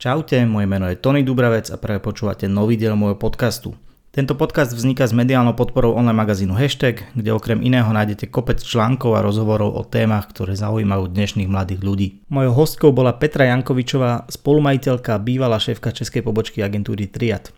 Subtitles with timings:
[0.00, 3.76] Čaute, moje meno je Tony Dubravec a práve počúvate nový diel môjho podcastu.
[4.08, 9.12] Tento podcast vzniká s mediálnou podporou online magazínu Hashtag, kde okrem iného nájdete kopec článkov
[9.12, 12.08] a rozhovorov o témach, ktoré zaujímajú dnešných mladých ľudí.
[12.32, 17.52] Mojou hostkou bola Petra Jankovičová, spolumajiteľka bývalá šéfka českej pobočky agentúry Triad.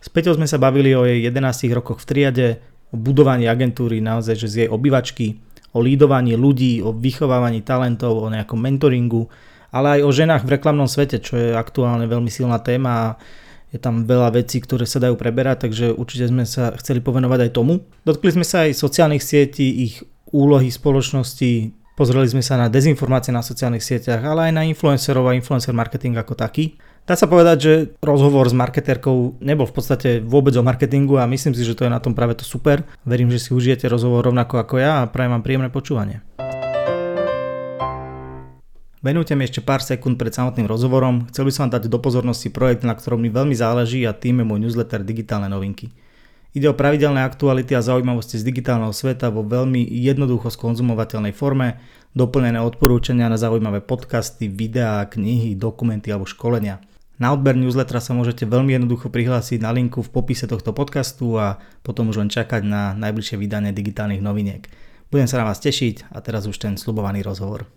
[0.00, 2.48] S Peťou sme sa bavili o jej 11 rokoch v Triade,
[2.88, 5.36] o budovaní agentúry naozaj že z jej obyvačky,
[5.76, 9.28] o lídovaní ľudí, o vychovávaní talentov, o nejakom mentoringu,
[9.74, 13.06] ale aj o ženách v reklamnom svete, čo je aktuálne veľmi silná téma a
[13.74, 17.50] je tam veľa vecí, ktoré sa dajú preberať, takže určite sme sa chceli povenovať aj
[17.50, 17.82] tomu.
[18.06, 23.42] Dotkli sme sa aj sociálnych sietí, ich úlohy spoločnosti, pozreli sme sa na dezinformácie na
[23.42, 26.78] sociálnych sieťach, ale aj na influencerov a influencer marketing ako taký.
[27.04, 31.52] Dá sa povedať, že rozhovor s marketérkou nebol v podstate vôbec o marketingu a myslím
[31.52, 32.80] si, že to je na tom práve to super.
[33.04, 36.24] Verím, že si užijete rozhovor rovnako ako ja a prajem vám príjemné počúvanie.
[39.04, 41.28] Venujte mi ešte pár sekúnd pred samotným rozhovorom.
[41.28, 44.40] Chcel by som vám dať do pozornosti projekt, na ktorom mi veľmi záleží a tým
[44.40, 45.92] je môj newsletter Digitálne novinky.
[46.56, 51.84] Ide o pravidelné aktuality a zaujímavosti z digitálneho sveta vo veľmi jednoducho skonzumovateľnej forme,
[52.16, 56.80] doplnené odporúčania na zaujímavé podcasty, videá, knihy, dokumenty alebo školenia.
[57.20, 61.60] Na odber newslettera sa môžete veľmi jednoducho prihlásiť na linku v popise tohto podcastu a
[61.84, 64.64] potom už len čakať na najbližšie vydanie digitálnych noviniek.
[65.12, 67.68] Budem sa na vás tešiť a teraz už ten slubovaný rozhovor.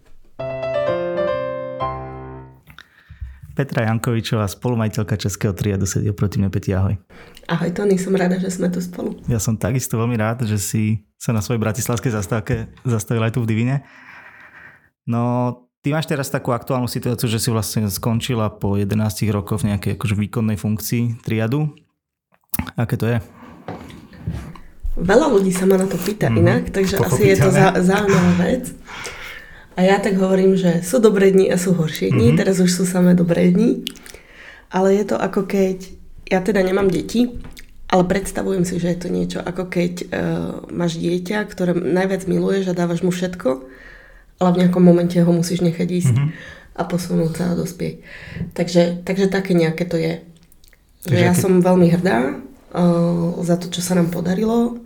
[3.57, 6.53] Petra Jankovičová, spolumajiteľka Českého triadu, sedí oproti mne.
[6.53, 6.93] Peti, ahoj.
[7.49, 9.17] Ahoj Tony, som rada, že sme tu spolu.
[9.25, 13.41] Ja som takisto veľmi rád, že si sa na svojej bratislavskej zastávke zastavil aj tu
[13.41, 13.81] v Divine.
[15.09, 18.93] No, ty máš teraz takú aktuálnu situáciu, že si vlastne skončila po 11
[19.33, 21.73] rokoch v nejakej akože výkonnej funkcii triadu.
[22.77, 23.17] Aké to je?
[25.01, 26.41] Veľa ľudí sa ma na to pýta mm-hmm.
[26.45, 27.49] inak, takže asi je to
[27.81, 28.69] zaujímavá vec.
[29.77, 32.39] A ja tak hovorím, že sú dobré dni a sú horšie dni, mm-hmm.
[32.41, 33.85] teraz už sú samé dobré dni.
[34.73, 35.93] Ale je to ako keď,
[36.25, 37.37] ja teda nemám deti,
[37.85, 40.09] ale predstavujem si, že je to niečo ako keď uh,
[40.73, 43.63] máš dieťa, ktoré najviac miluješ a dávaš mu všetko,
[44.41, 46.29] ale v nejakom momente ho musíš nechať ísť mm-hmm.
[46.73, 48.01] a posunúť sa a dospieť.
[48.57, 50.25] Takže, takže také nejaké to je.
[51.05, 54.81] Že ja som veľmi hrdá uh, za to, čo sa nám podarilo.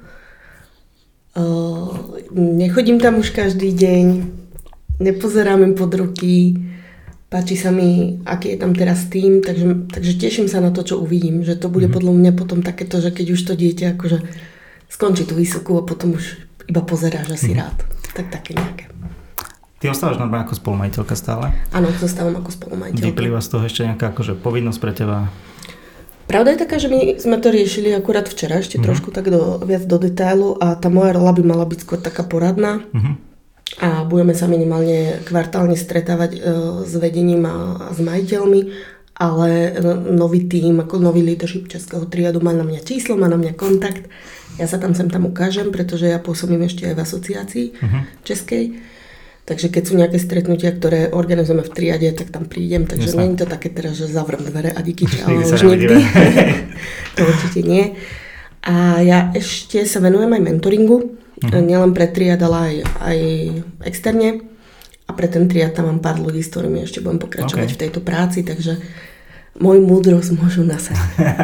[1.32, 1.96] Uh,
[2.36, 4.06] nechodím tam už každý deň,
[5.02, 6.56] nepozerám im pod ruky,
[7.32, 11.00] páči sa mi, aký je tam teraz tým, takže, takže teším sa na to, čo
[11.00, 11.96] uvidím, že to bude mm-hmm.
[11.96, 14.20] podľa mňa potom takéto, že keď už to dieťa akože
[14.92, 17.62] skončí tú vysokú a potom už iba pozeráš asi mm-hmm.
[17.64, 17.78] rád.
[18.12, 18.92] Tak také nejaké.
[19.80, 21.56] Ty ostávaš normálne ako spolumajiteľka stále?
[21.74, 23.08] Áno, zostávam ako spolumajiteľka.
[23.16, 25.18] Vyplýva z toho ešte nejaká akože povinnosť pre teba?
[26.30, 28.86] Pravda je taká, že my sme to riešili akurát včera, ešte mm-hmm.
[28.86, 32.28] trošku tak do, viac do detailu a tá moja rola by mala byť skôr taká
[32.28, 32.84] poradná.
[32.92, 33.31] Mm-hmm
[33.80, 36.40] a budeme sa minimálne kvartálne stretávať e,
[36.84, 38.62] s vedením a, s majiteľmi,
[39.16, 39.78] ale
[40.12, 44.10] nový tým, ako nový leadership Českého triadu má na mňa číslo, má na mňa kontakt.
[44.60, 48.02] Ja sa tam sem tam ukážem, pretože ja pôsobím ešte aj v asociácii uh-huh.
[48.26, 48.82] českej.
[49.42, 52.86] Takže keď sú nejaké stretnutia, ktoré organizujeme v triade, tak tam prídem.
[52.86, 55.96] Takže nie je to také teraz, že zavrem dvere a díky čau, už nikdy.
[57.18, 57.98] to určite nie.
[58.62, 61.18] A ja ešte sa venujem aj mentoringu.
[61.42, 61.62] Uh-huh.
[61.62, 63.18] Nielen pre triad, ale aj, aj
[63.90, 64.46] externe.
[65.10, 67.76] A pre ten triad tam mám pár ľudí, s ktorými ešte budem pokračovať okay.
[67.76, 68.80] v tejto práci, takže
[69.60, 70.96] môj múdrosť môžu nasať.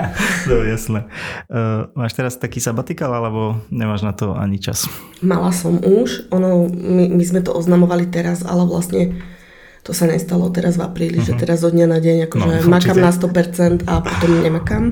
[0.47, 1.09] to je jasné.
[1.51, 4.87] Uh, máš teraz taký sabatikál, alebo nemáš na to ani čas?
[5.19, 6.31] Mala som už.
[6.31, 9.19] Ono, my, my sme to oznamovali teraz, ale vlastne
[9.83, 11.27] to sa nestalo teraz v apríli, uh-huh.
[11.27, 11.41] že mhm.
[11.41, 14.83] teraz od dňa na deň akože no, makám na 100% a potom nemakám.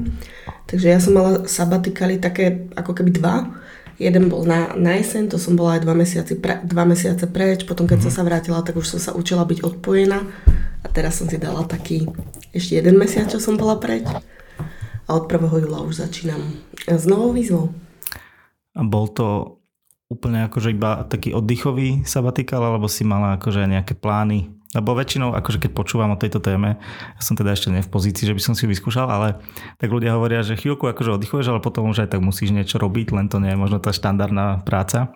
[0.66, 3.54] Takže ja som mala sabatikály také ako keby dva
[3.96, 7.64] Jeden bol na, na jeseň, to som bola aj dva mesiace, pre, dva mesiace preč,
[7.64, 8.12] potom keď mm-hmm.
[8.12, 8.20] som mhm.
[8.20, 10.20] sa vrátila, tak už som sa učila byť odpojená
[10.84, 12.04] a teraz som si dala taký
[12.52, 14.04] ešte jeden mesiac, čo som bola preč
[15.06, 15.66] a od 1.
[15.66, 16.42] júla už začínam
[16.90, 17.70] s novou výzvou.
[18.76, 19.58] A bol to
[20.10, 25.62] úplne akože iba taký oddychový sabatikál, alebo si mala akože nejaké plány lebo väčšinou, akože
[25.62, 26.82] keď počúvam o tejto téme,
[27.16, 29.40] ja som teda ešte ne v pozícii, že by som si ju vyskúšal, ale
[29.78, 33.14] tak ľudia hovoria, že chvíľku akože oddychuješ, ale potom už aj tak musíš niečo robiť,
[33.14, 35.14] len to nie je možno tá štandardná práca.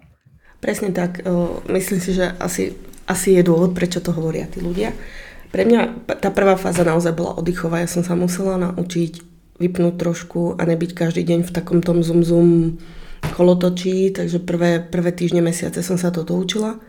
[0.60, 1.24] Presne tak.
[1.72, 2.76] Myslím si, že asi,
[3.08, 4.92] asi je dôvod, prečo to hovoria tí ľudia.
[5.50, 7.82] Pre mňa tá prvá fáza naozaj bola oddychová.
[7.82, 9.24] Ja som sa musela naučiť
[9.60, 12.50] vypnúť trošku a nebyť každý deň v takom tom zoom zoom
[13.36, 16.80] kolotočí, takže prvé, prvé týždne, mesiace som sa toto učila.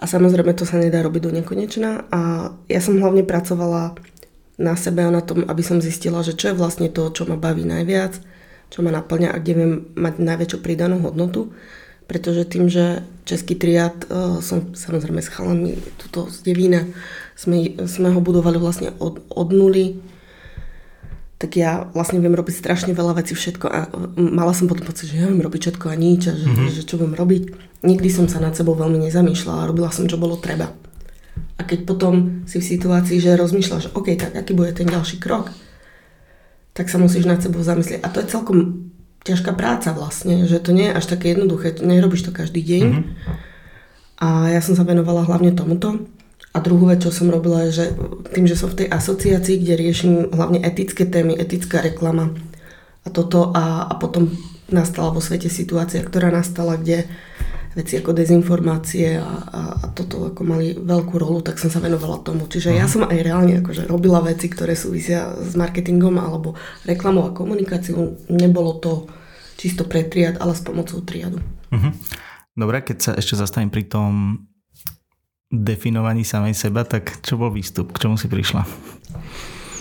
[0.00, 2.20] A samozrejme to sa nedá robiť do nekonečna a
[2.72, 4.00] ja som hlavne pracovala
[4.56, 7.36] na sebe a na tom, aby som zistila, že čo je vlastne to, čo ma
[7.36, 8.16] baví najviac,
[8.72, 11.52] čo ma naplňa a kde viem mať najväčšiu pridanú hodnotu.
[12.10, 16.90] pretože tým, že český triad uh, som samozrejme s chalami tuto z Devína,
[17.38, 20.02] sme, sme ho budovali vlastne od, od nuly,
[21.40, 23.88] tak ja vlastne viem robiť strašne veľa vecí, všetko a
[24.20, 26.68] mala som potom pocit, že ja viem robiť všetko a nič a že, mm-hmm.
[26.68, 27.42] že čo viem robiť.
[27.80, 30.68] Nikdy som sa nad sebou veľmi nezamýšľala, robila som, čo bolo treba.
[31.56, 35.48] A keď potom si v situácii, že rozmýšľaš, OK, tak aký bude ten ďalší krok,
[36.76, 38.04] tak sa musíš nad sebou zamyslieť.
[38.04, 38.92] A to je celkom
[39.24, 42.84] ťažká práca vlastne, že to nie je až také jednoduché, nerobíš to každý deň.
[42.84, 43.48] Mm-hmm.
[44.20, 46.04] A ja som sa venovala hlavne tomuto.
[46.50, 47.86] A druhú vec, čo som robila, je, že
[48.34, 52.34] tým, že som v tej asociácii, kde riešim hlavne etické témy, etická reklama
[53.06, 54.34] a toto a, a potom
[54.66, 57.06] nastala vo svete situácia, ktorá nastala, kde
[57.70, 62.18] veci ako dezinformácie a, a, a toto ako mali veľkú rolu, tak som sa venovala
[62.26, 62.50] tomu.
[62.50, 62.90] Čiže ja mhm.
[62.90, 68.26] som aj reálne akože robila veci, ktoré súvisia s marketingom alebo reklamou a komunikáciou.
[68.26, 69.06] Nebolo to
[69.54, 71.38] čisto pre triad, ale s pomocou triadu.
[71.70, 71.92] Uh-huh.
[72.56, 74.12] Dobre, keď sa ešte zastavím pri tom
[75.50, 77.90] definovaní samej seba, tak čo bol výstup?
[77.90, 78.62] K čomu si prišla?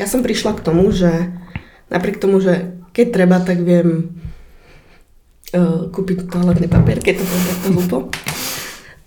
[0.01, 1.29] Ja som prišla k tomu, že
[1.93, 4.17] napriek tomu, že keď treba, tak viem
[5.53, 7.97] uh, kúpiť toaletný papier, keď to poviem takto hlúpo.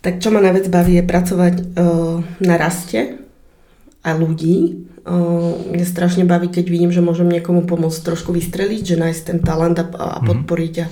[0.03, 3.19] Tak čo ma najviac baví je pracovať uh, na raste
[4.07, 4.87] a ľudí.
[5.03, 9.39] Uh, mne strašne baví, keď vidím, že môžem niekomu pomôcť trošku vystreliť, že nájsť ten
[9.43, 10.27] talent a, a mhm.
[10.31, 10.87] podporiť a,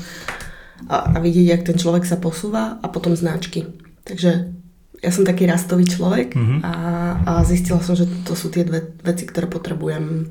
[0.90, 3.70] a, a vidieť, jak ten človek sa posúva a potom značky.
[4.02, 4.59] Takže
[5.00, 6.58] ja som taký rastový človek mm-hmm.
[6.61, 6.75] a,
[7.25, 10.29] a zistila som, že to sú tie dve veci, ktoré potrebujem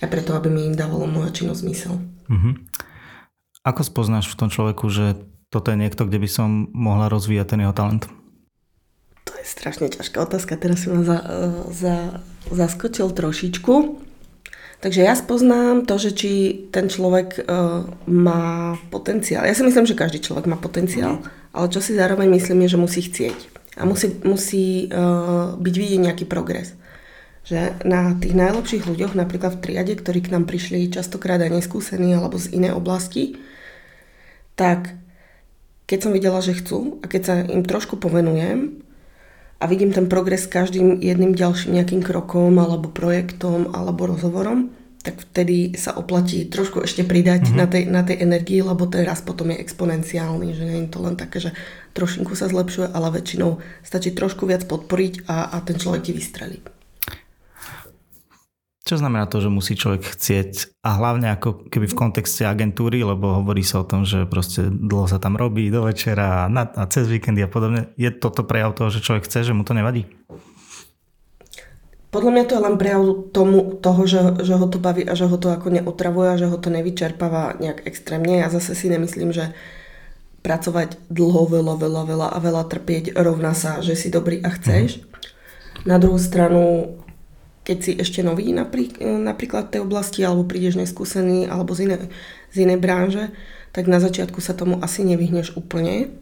[0.00, 1.94] aj preto, aby mi dávalo moja činnosť zmysel.
[2.32, 2.54] Mm-hmm.
[3.68, 5.20] Ako spoznáš v tom človeku, že
[5.52, 8.08] toto je niekto, kde by som mohla rozvíjať ten jeho talent?
[9.26, 10.56] To je strašne ťažká otázka.
[10.56, 11.18] Teraz si ma za,
[11.74, 11.96] za,
[12.48, 13.74] zaskočil trošičku.
[14.76, 16.30] Takže ja spoznám to, že či
[16.68, 19.48] ten človek uh, má potenciál.
[19.48, 21.56] Ja si myslím, že každý človek má potenciál, mm.
[21.56, 23.56] ale čo si zároveň myslím je, že musí chcieť.
[23.76, 26.72] A musí, musí uh, byť vidieť nejaký progres.
[27.46, 32.16] Že na tých najlepších ľuďoch, napríklad v triade, ktorí k nám prišli častokrát aj neskúsení
[32.16, 33.38] alebo z inej oblasti,
[34.56, 34.96] tak
[35.86, 38.82] keď som videla, že chcú a keď sa im trošku povenujem
[39.62, 44.74] a vidím ten progres s každým jedným ďalším nejakým krokom alebo projektom alebo rozhovorom,
[45.06, 47.58] tak vtedy sa oplatí trošku ešte pridať mm-hmm.
[47.62, 50.98] na, tej, na tej energii, lebo ten raz potom je exponenciálny, že nie je to
[50.98, 51.54] len také, že
[51.94, 56.58] trošinku sa zlepšuje, ale väčšinou stačí trošku viac podporiť a, a ten človek ti vystrelí.
[58.86, 63.42] Čo znamená to, že musí človek chcieť a hlavne ako keby v kontexte agentúry, lebo
[63.42, 66.86] hovorí sa o tom, že proste dlho sa tam robí do večera a, na, a
[66.86, 67.90] cez víkendy a podobne.
[67.98, 70.06] Je toto prejav toho, že človek chce, že mu to nevadí?
[72.16, 73.02] Podľa mňa to je len prejav
[73.36, 76.48] tomu, toho, že, že ho to baví a že ho to ako neotravuje a že
[76.48, 78.40] ho to nevyčerpáva nejak extrémne.
[78.40, 79.52] Ja zase si nemyslím, že
[80.40, 85.04] pracovať dlho, veľa, veľa, veľa a veľa trpieť rovná sa, že si dobrý a chceš.
[85.04, 85.04] Mm.
[85.84, 86.96] Na druhú stranu
[87.66, 92.06] keď si ešte nový napríklad, napríklad v tej oblasti, alebo prídeš neskúsený, alebo z inej,
[92.54, 93.34] z inej branže,
[93.74, 96.14] tak na začiatku sa tomu asi nevyhneš úplne.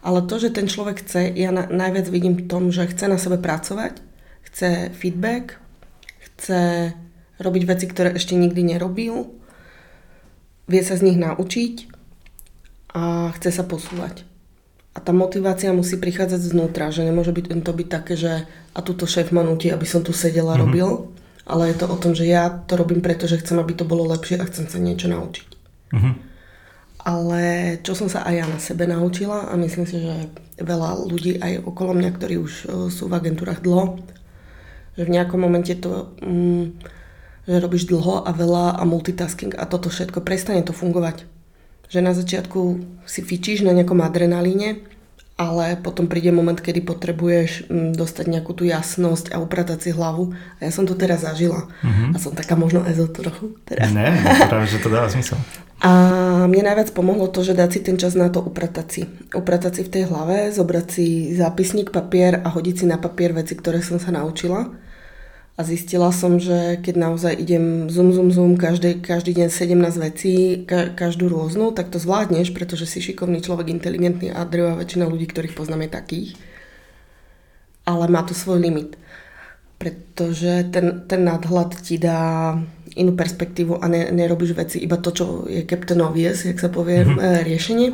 [0.00, 3.18] Ale to, že ten človek chce, ja na, najviac vidím v tom, že chce na
[3.18, 3.98] sebe pracovať,
[4.50, 5.62] chce feedback,
[6.18, 6.92] chce
[7.40, 9.32] robiť veci, ktoré ešte nikdy nerobil,
[10.68, 11.88] vie sa z nich naučiť
[12.94, 14.28] a chce sa posúvať.
[14.90, 18.44] A tá motivácia musí prichádzať znútra, že nemôže byť, to byť také, že
[18.74, 20.62] a túto šéf ma nutí, aby som tu sedela mm-hmm.
[20.66, 20.88] robil,
[21.46, 24.06] ale je to o tom, že ja to robím preto, že chcem, aby to bolo
[24.10, 25.48] lepšie a chcem sa niečo naučiť.
[25.94, 26.14] Mm-hmm.
[27.00, 27.42] Ale
[27.80, 30.28] čo som sa aj ja na sebe naučila a myslím si, že
[30.60, 33.96] veľa ľudí aj okolo mňa, ktorí už e, sú v agentúrach dlho,
[34.94, 36.64] že v nejakom momente to, mm,
[37.46, 41.26] že robíš dlho a veľa a multitasking a toto všetko, prestane to fungovať.
[41.90, 42.60] Že na začiatku
[43.06, 44.86] si fičíš na nejakom adrenalíne,
[45.40, 50.36] ale potom príde moment, kedy potrebuješ mm, dostať nejakú tú jasnosť a upratať si hlavu.
[50.60, 51.64] A ja som to teraz zažila.
[51.80, 52.12] Mm-hmm.
[52.12, 53.88] A som taká možno ezo trochu teraz.
[53.88, 54.12] Ne,
[54.52, 55.40] práve, že to dáva zmysel.
[55.80, 59.02] A mne najviac pomohlo to, že dať si ten čas na to upratať si.
[59.32, 63.56] Upratať si v tej hlave, zobrať si zápisník, papier a hodiť si na papier veci,
[63.56, 64.68] ktoré som sa naučila
[65.60, 70.34] a zistila som, že keď naozaj idem zoom, zoom, zoom, každý, každý deň 17 vecí,
[70.64, 75.28] ka, každú rôznu, tak to zvládneš, pretože si šikovný človek, inteligentný a drvá väčšina ľudí,
[75.28, 76.40] ktorých poznáme takých.
[77.84, 78.96] Ale má to svoj limit.
[79.76, 82.56] Pretože ten, ten nadhľad ti dá
[82.96, 87.04] inú perspektívu a ne, nerobíš veci iba to, čo je Captain Obvious, jak sa povie,
[87.04, 87.44] mm-hmm.
[87.44, 87.88] riešenie,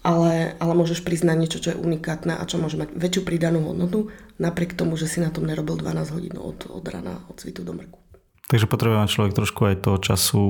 [0.00, 4.08] ale, ale môžeš priznať niečo, čo je unikátne a čo môže mať väčšiu pridanú hodnotu,
[4.40, 7.76] napriek tomu, že si na tom nerobil 12 hodín od, od rana, od svitu do
[7.76, 8.00] mrku.
[8.48, 10.44] Takže potrebuje človek trošku aj toho času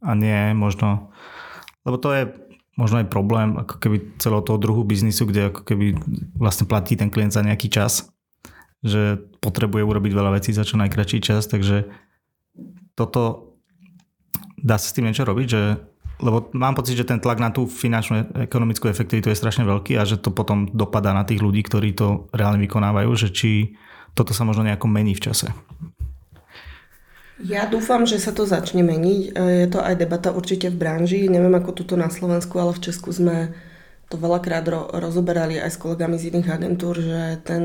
[0.00, 1.14] a nie možno,
[1.84, 2.22] lebo to je
[2.74, 5.94] možno aj problém ako keby celého toho druhu biznisu, kde ako keby
[6.34, 8.10] vlastne platí ten klient za nejaký čas,
[8.82, 11.86] že potrebuje urobiť veľa vecí za čo najkračší čas, takže
[12.98, 13.54] toto
[14.58, 15.62] dá sa s tým niečo robiť, že
[16.22, 20.06] lebo mám pocit, že ten tlak na tú finančnú ekonomickú efektivitu je strašne veľký a
[20.06, 23.50] že to potom dopadá na tých ľudí, ktorí to reálne vykonávajú, že či
[24.14, 25.50] toto sa možno nejako mení v čase.
[27.42, 29.34] Ja dúfam, že sa to začne meniť.
[29.34, 31.26] Je to aj debata určite v branži.
[31.26, 33.50] Neviem ako tuto na Slovensku, ale v Česku sme
[34.06, 37.62] to veľakrát ro- rozoberali aj s kolegami z iných agentúr, že ten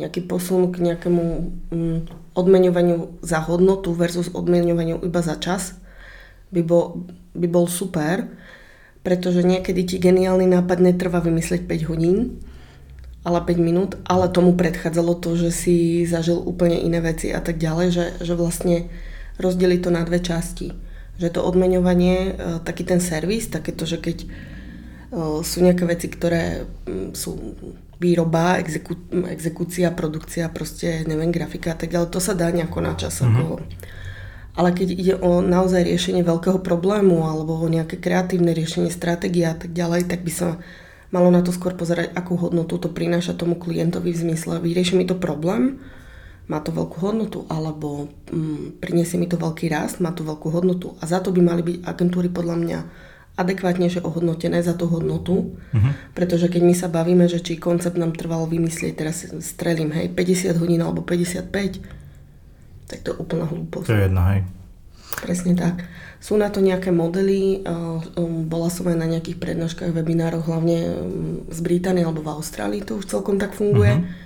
[0.00, 1.24] nejaký posun k nejakému
[1.70, 1.98] mm,
[2.34, 5.78] odmeňovaniu za hodnotu versus odmeňovaniu iba za čas
[6.52, 8.28] by bol, by bol super,
[9.04, 12.40] pretože niekedy ti geniálny nápad netrvá vymyslieť 5 hodín,
[13.24, 15.76] ale 5 minút, ale tomu predchádzalo to, že si
[16.08, 18.88] zažil úplne iné veci a tak ďalej, že, že vlastne
[19.40, 20.72] rozdeli to na dve časti.
[21.20, 22.32] Že to odmeňovanie, e,
[22.64, 24.26] taký ten servis, takéto, že keď e,
[25.40, 26.68] sú nejaké veci, ktoré
[27.16, 27.54] sú
[27.96, 28.98] výroba, exekú,
[29.30, 33.22] exekúcia, produkcia, proste neviem, grafika a tak ďalej, to sa dá nejako na čas.
[33.22, 33.94] Mm-hmm.
[34.54, 39.58] Ale keď ide o naozaj riešenie veľkého problému alebo o nejaké kreatívne riešenie stratégie a
[39.58, 40.48] tak ďalej, tak by sa
[41.10, 45.06] malo na to skôr pozerať, akú hodnotu to prináša tomu klientovi v zmysle, vyrieši mi
[45.06, 45.82] to problém,
[46.46, 50.92] má to veľkú hodnotu, alebo mm, priniesie mi to veľký rast, má to veľkú hodnotu.
[51.00, 52.78] A za to by mali byť agentúry podľa mňa
[53.34, 55.90] adekvátnejšie ohodnotené za tú hodnotu, uh-huh.
[56.14, 60.54] pretože keď my sa bavíme, že či koncept nám trvalo vymyslieť, teraz strelím, hej, 50
[60.62, 61.50] hodín alebo 55,
[62.94, 63.86] tak to je úplná hlúposť.
[63.90, 64.40] To je jedna, hej.
[65.18, 65.86] Presne tak.
[66.18, 70.94] Sú na to nejaké modely, um, bola som aj na nejakých prednáškach, webinároch, hlavne um,
[71.50, 74.00] z Británie alebo v Austrálii, to už celkom tak funguje.
[74.00, 74.22] Uh-huh.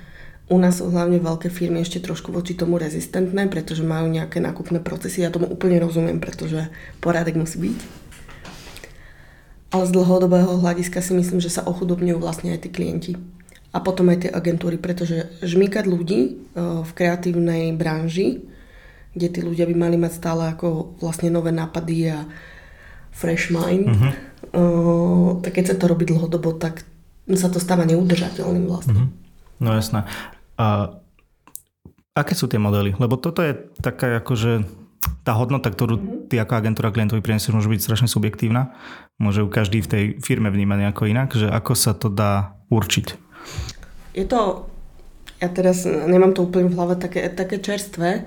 [0.49, 4.81] U nás sú hlavne veľké firmy ešte trošku voči tomu rezistentné, pretože majú nejaké nákupné
[4.81, 5.21] procesy.
[5.21, 6.73] Ja tomu úplne rozumiem, pretože
[7.05, 7.79] porádek musí byť.
[9.69, 13.13] Ale z dlhodobého hľadiska si myslím, že sa ochudobňujú vlastne aj tí klienti.
[13.77, 16.21] A potom aj tie agentúry, pretože žmýkať ľudí
[16.57, 18.49] uh, v kreatívnej branži
[19.19, 22.31] kde tí ľudia by mali mať stále ako vlastne nové nápady a
[23.11, 23.91] fresh mind.
[23.91, 24.13] Uh-huh.
[24.55, 26.87] Uh, tak keď sa to robí dlhodobo, tak
[27.35, 29.11] sa to stáva neudržateľným vlastne.
[29.11, 29.11] Uh-huh.
[29.59, 30.07] No jasné.
[30.55, 30.95] A
[32.15, 32.95] aké sú tie modely?
[32.95, 34.63] Lebo toto je taká akože
[35.27, 36.31] tá hodnota, ktorú uh-huh.
[36.31, 38.71] ty ako agentúra klientovi prinesieš, môže byť strašne subjektívna.
[39.19, 43.19] Môže ju každý v tej firme vnímať nejako inak, že ako sa to dá určiť?
[44.15, 44.71] Je to,
[45.43, 48.27] ja teraz nemám to úplne v hlave také, také čerstvé,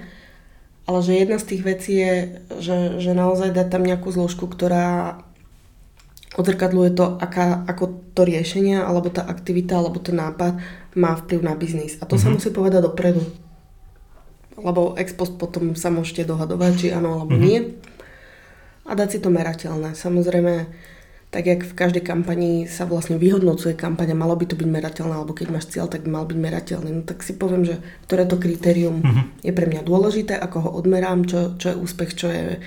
[0.89, 2.13] ale že jedna z tých vecí je,
[2.57, 5.21] že, že naozaj dať tam nejakú zložku, ktorá
[6.35, 10.57] odzrkadluje to, aká, ako to riešenie, alebo tá aktivita, alebo ten nápad
[10.95, 11.99] má vplyv na biznis.
[11.99, 12.23] A to mm-hmm.
[12.23, 12.35] sa mhm.
[12.39, 13.23] musí povedať dopredu.
[14.61, 17.47] Lebo ex post potom sa môžete dohadovať, či áno, alebo mm-hmm.
[17.47, 17.59] nie.
[18.87, 19.93] A dať si to merateľné.
[19.93, 20.53] Samozrejme,
[21.31, 25.15] tak jak v každej kampani sa vlastne vyhodnocuje kampaň a malo by to byť merateľné,
[25.15, 26.91] alebo keď máš cieľ, tak mal byť merateľný.
[26.91, 29.31] No tak si poviem, že ktoré to kritérium uh-huh.
[29.39, 32.59] je pre mňa dôležité, ako ho odmerám, čo, čo je úspech, čo je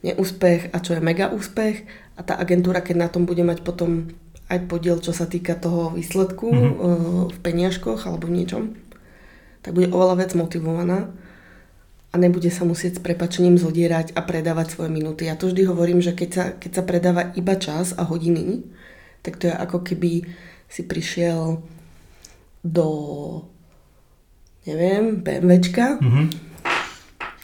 [0.00, 1.84] neúspech a čo je mega úspech.
[2.16, 4.08] A tá agentúra, keď na tom bude mať potom
[4.48, 7.28] aj podiel, čo sa týka toho výsledku uh-huh.
[7.28, 8.62] v peniažkoch alebo v niečom,
[9.60, 11.12] tak bude oveľa viac motivovaná
[12.16, 15.28] a nebude sa musieť s prepačením zodierať a predávať svoje minúty.
[15.28, 18.64] Ja to vždy hovorím, že keď sa, keď sa predáva iba čas a hodiny,
[19.20, 20.24] tak to je ako keby
[20.72, 21.60] si prišiel
[22.64, 22.88] do
[24.64, 26.00] neviem, BMWčka.
[26.00, 26.26] Mm-hmm.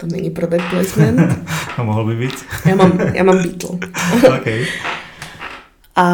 [0.00, 1.20] To není product placement.
[1.76, 2.36] a mohol by byť?
[2.64, 3.76] ja mám, ja mám Beetle.
[4.40, 4.64] okay.
[5.92, 6.06] A,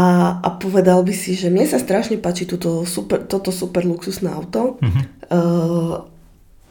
[0.42, 4.82] a povedal by si, že mne sa strašne páči toto super, toto super luxusné auto.
[4.82, 5.04] Mm-hmm.
[5.30, 6.17] Uh,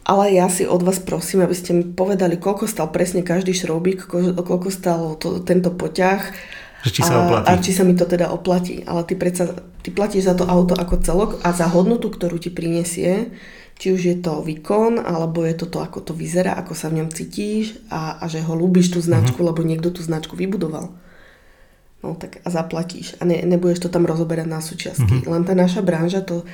[0.07, 4.07] ale ja si od vás prosím, aby ste mi povedali, koľko stal presne každý šroubík,
[4.39, 6.31] koľko stal to, tento poťah
[6.87, 7.47] či sa oplatí.
[7.47, 8.85] A, a či sa mi to teda oplatí.
[8.87, 9.51] Ale ty predsa,
[9.83, 13.33] ty platíš za to auto ako celok a za hodnotu, ktorú ti prinesie,
[13.77, 17.03] či už je to výkon, alebo je to to, ako to vyzerá, ako sa v
[17.03, 19.53] ňom cítiš a, a že ho ľúbiš tú značku, uh-huh.
[19.53, 20.89] lebo niekto tú značku vybudoval.
[22.01, 25.21] No tak a zaplatíš a ne, nebudeš to tam rozoberať na súčiastky.
[25.21, 25.33] Uh-huh.
[25.33, 26.45] Len tá naša branža to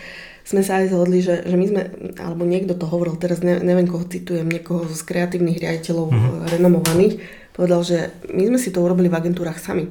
[0.43, 1.81] sme sa aj zhodli, že, že my sme,
[2.19, 6.39] alebo niekto to hovoril, teraz ne, neviem, koho citujem, niekoho z kreatívnych riaditeľov mm-hmm.
[6.51, 7.13] renomovaných,
[7.55, 9.87] povedal, že my sme si to urobili v agentúrach sami.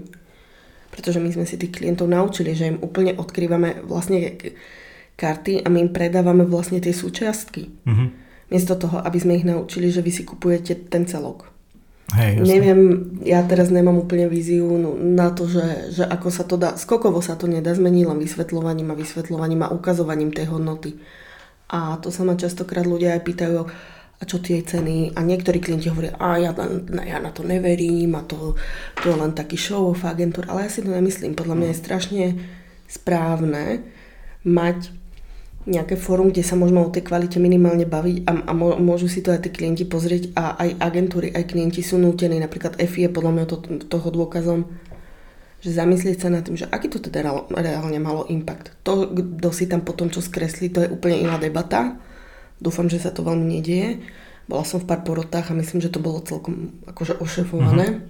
[0.93, 4.37] Pretože my sme si tých klientov naučili, že im úplne odkrývame vlastne
[5.17, 7.73] karty a my im predávame vlastne tie súčiastky.
[7.89, 8.09] Mm-hmm.
[8.53, 11.52] Miesto toho, aby sme ich naučili, že vy si kupujete ten celok.
[12.13, 12.81] Hej, Neviem,
[13.25, 17.25] ja teraz nemám úplne víziu no, na to, že, že ako sa to dá, skokovo
[17.25, 21.01] sa to nedá zmeniť len vysvetľovaním a vysvetľovaním a ukazovaním tej hodnoty.
[21.73, 23.65] A to sa ma častokrát ľudia aj pýtajú,
[24.23, 25.19] a čo tie ceny.
[25.19, 26.55] A niektorí klienti hovoria, a ja,
[27.03, 28.55] ja na to neverím a to,
[29.03, 30.47] to je len taký show of agentúr.
[30.47, 31.35] Ale ja si to nemyslím.
[31.35, 32.25] Podľa mňa je strašne
[32.87, 33.83] správne
[34.47, 34.95] mať
[35.63, 38.53] nejaké fórum, kde sa môžeme o tej kvalite minimálne baviť a, a
[38.83, 42.43] môžu si to aj tí klienti pozrieť a aj agentúry, aj klienti sú nútení.
[42.43, 44.67] Napríklad EFI je podľa mňa to, toho dôkazom,
[45.63, 48.75] že zamyslieť sa nad tým, že aký to teda reálne malo impact.
[48.83, 52.03] To, kto si tam potom čo skreslí, to je úplne iná debata
[52.63, 53.99] Dúfam, že sa to veľmi nedieje.
[54.47, 57.87] Bola som v pár porotách a myslím, že to bolo celkom akože ošefované.
[57.91, 58.07] Uh-huh.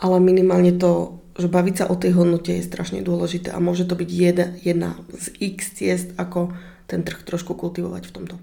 [0.00, 3.96] Ale minimálne to, že baviť sa o tej hodnote je strašne dôležité a môže to
[3.96, 6.52] byť jedna, jedna z x ciest, ako
[6.90, 8.34] ten trh trošku kultivovať v tomto.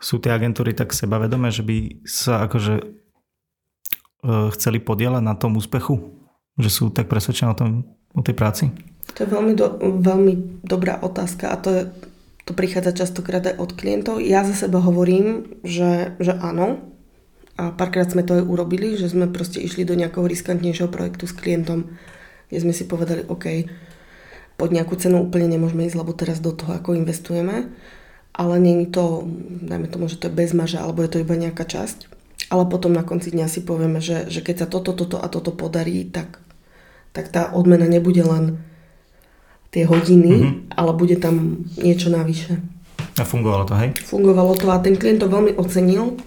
[0.00, 2.84] Sú tie agentúry tak sebavedomé, že by sa akože e,
[4.56, 6.12] chceli podielať na tom úspechu?
[6.56, 7.70] Že sú tak presvedčené o, tom,
[8.12, 8.64] o tej práci?
[9.16, 11.82] To je veľmi, do, veľmi dobrá otázka a to je
[12.46, 14.22] to prichádza častokrát aj od klientov.
[14.22, 16.78] Ja za seba hovorím, že, že áno.
[17.56, 21.32] A párkrát sme to aj urobili, že sme proste išli do nejakého riskantnejšieho projektu s
[21.32, 21.88] klientom,
[22.52, 23.64] kde sme si povedali, OK,
[24.56, 27.72] pod nejakú cenu úplne nemôžeme ísť, lebo teraz do toho ako investujeme.
[28.36, 29.24] Ale nie je to,
[29.64, 32.12] dajme tomu, že to je bez maža, alebo je to iba nejaká časť.
[32.52, 35.56] Ale potom na konci dňa si povieme, že, že keď sa toto, toto a toto
[35.56, 36.44] podarí, tak,
[37.16, 38.60] tak tá odmena nebude len
[39.72, 40.76] tie hodiny, mm-hmm.
[40.76, 42.60] ale bude tam niečo navyše.
[43.16, 43.88] A fungovalo to, hej?
[44.04, 46.20] Fungovalo to a ten klient to veľmi ocenil.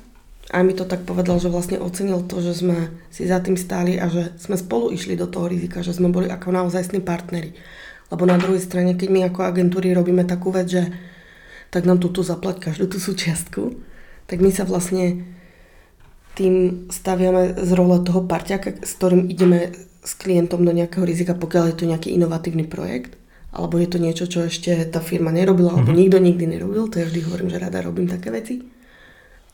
[0.49, 4.01] A mi to tak povedal, že vlastne ocenil to, že sme si za tým stáli
[4.01, 7.53] a že sme spolu išli do toho rizika, že sme boli ako naozajstní partneri.
[8.09, 10.83] Lebo na druhej strane, keď my ako agentúry robíme takú vec, že
[11.69, 13.77] tak nám tu, zaplať každú tú súčiastku,
[14.25, 15.21] tak my sa vlastne
[16.33, 19.69] tým staviame z role toho parťaka, s ktorým ideme
[20.01, 24.29] s klientom do nejakého rizika, pokiaľ je to nejaký inovatívny projekt alebo je to niečo,
[24.29, 26.01] čo ešte tá firma nerobila, alebo mm-hmm.
[26.05, 28.61] nikto nikdy nerobil, to ja vždy hovorím, že rada robím také veci,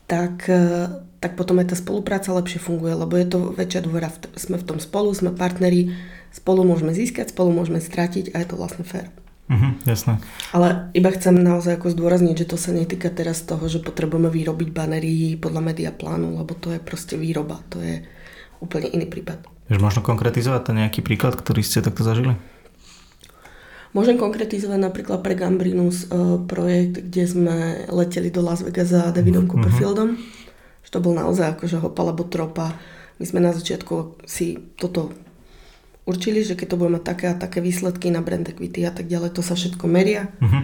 [0.06, 4.58] tak, e, tak potom aj tá spolupráca lepšie funguje, lebo je to väčšia dôvera, sme
[4.58, 5.94] v tom spolu, sme partneri,
[6.30, 9.10] spolu môžeme získať, spolu môžeme stratiť a je to vlastne fér.
[9.46, 10.18] Mm-hmm, jasné.
[10.50, 14.68] Ale iba chcem naozaj ako zdôrazniť, že to sa netýka teraz toho, že potrebujeme vyrobiť
[14.74, 18.02] banery podľa media plánu, lebo to je proste výroba, to je
[18.58, 19.46] úplne iný prípad.
[19.70, 22.34] Vieš možno konkretizovať ten nejaký príklad, ktorý ste takto zažili?
[23.96, 27.56] Môžem konkretizovať napríklad pre Gambrinus uh, projekt, kde sme
[27.88, 29.56] leteli do Las Vegas za Davidom mm-hmm.
[29.56, 30.20] Copperfieldom.
[30.84, 32.76] Že to bol naozaj akože hopa alebo tropa.
[33.16, 35.16] My sme na začiatku si toto
[36.04, 39.08] určili, že keď to bude mať také a také výsledky na brand equity a tak
[39.08, 40.28] ďalej, to sa všetko meria.
[40.44, 40.62] Mm-hmm.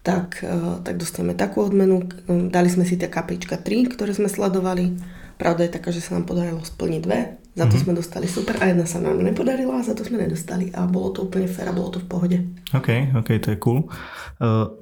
[0.00, 2.08] Tak, uh, tak dostaneme takú odmenu.
[2.48, 4.96] Dali sme si tie KPIčka 3, ktoré sme sledovali.
[5.36, 7.84] Pravda je taká, že sa nám podarilo splniť dve za to mm-hmm.
[7.84, 10.72] sme dostali super a jedna sa nám nepodarila a za to sme nedostali.
[10.72, 12.38] A bolo to úplne fér a bolo to v pohode.
[12.72, 13.84] OK, OK, to je cool.
[14.40, 14.72] Uh,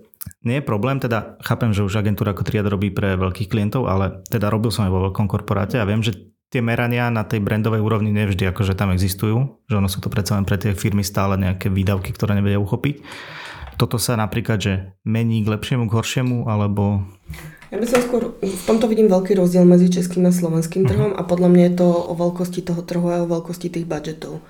[0.47, 4.23] nie je problém, teda chápem, že už agentúra ako Triad robí pre veľkých klientov, ale
[4.31, 6.14] teda robil som aj vo veľkom korporáte a viem, že
[6.49, 10.38] tie merania na tej brandovej úrovni nevždy akože tam existujú, že ono sú to predsa
[10.38, 13.05] len pre tie firmy stále nejaké výdavky, ktoré nevedia uchopiť.
[13.79, 14.73] Toto sa napríklad, že
[15.07, 17.07] mení k lepšiemu, k horšiemu, alebo
[17.69, 20.88] ja by som skôr, v tomto vidím veľký rozdiel medzi českým a slovenským mhm.
[20.88, 24.41] trhom a podľa mňa je to o veľkosti toho trhu a o veľkosti tých budžetov.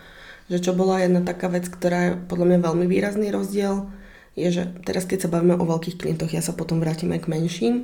[0.48, 3.90] Že čo bola jedna taká vec, ktorá je podľa mňa veľmi výrazný rozdiel,
[4.38, 7.30] je, že teraz keď sa bavíme o veľkých klientoch, ja sa potom vrátim aj k
[7.34, 7.74] menším,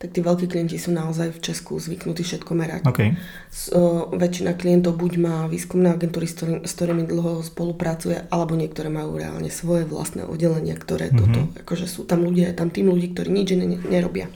[0.00, 2.88] tak tí veľkí klienti sú naozaj v Česku zvyknutí všetko merať.
[2.88, 3.20] Okay.
[3.52, 8.56] S, o, väčšina klientov buď má výskumné agentúry, s, ktorým, s ktorými dlho spolupracuje, alebo
[8.56, 11.20] niektoré majú reálne svoje vlastné oddelenia, ktoré mm-hmm.
[11.20, 14.32] toto, akože sú tam ľudia, je tam tým ľudí, ktorí nič ne, nerobia.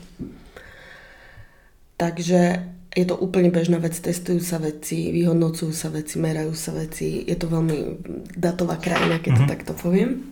[1.97, 2.61] Takže
[2.93, 7.25] je to úplne bežná vec, testujú sa veci, vyhodnocujú sa veci, merajú sa veci.
[7.25, 8.05] Je to veľmi
[8.37, 9.41] datová krajina, keď mm-hmm.
[9.41, 9.53] to mhm.
[9.57, 10.29] takto poviem.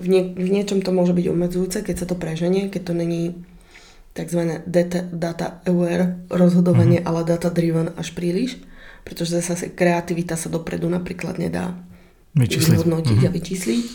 [0.00, 3.22] V, nie, v niečom to môže byť obmedzujúce, keď sa to preženie, keď to není
[4.16, 4.64] tzv.
[4.64, 7.10] data, data aware rozhodovanie, mm-hmm.
[7.12, 8.56] ale data driven až príliš,
[9.04, 11.76] pretože zase kreativita sa dopredu napríklad nedá
[12.32, 12.72] vyčísliť.
[12.72, 13.30] vyhodnotiť mm-hmm.
[13.30, 13.86] a vyčísliť.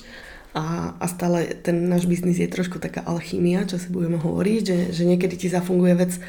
[0.52, 0.66] A,
[1.00, 5.04] a stále ten náš biznis je trošku taká alchymia, čo si budeme hovoriť, že, že
[5.08, 6.20] niekedy ti zafunguje vec,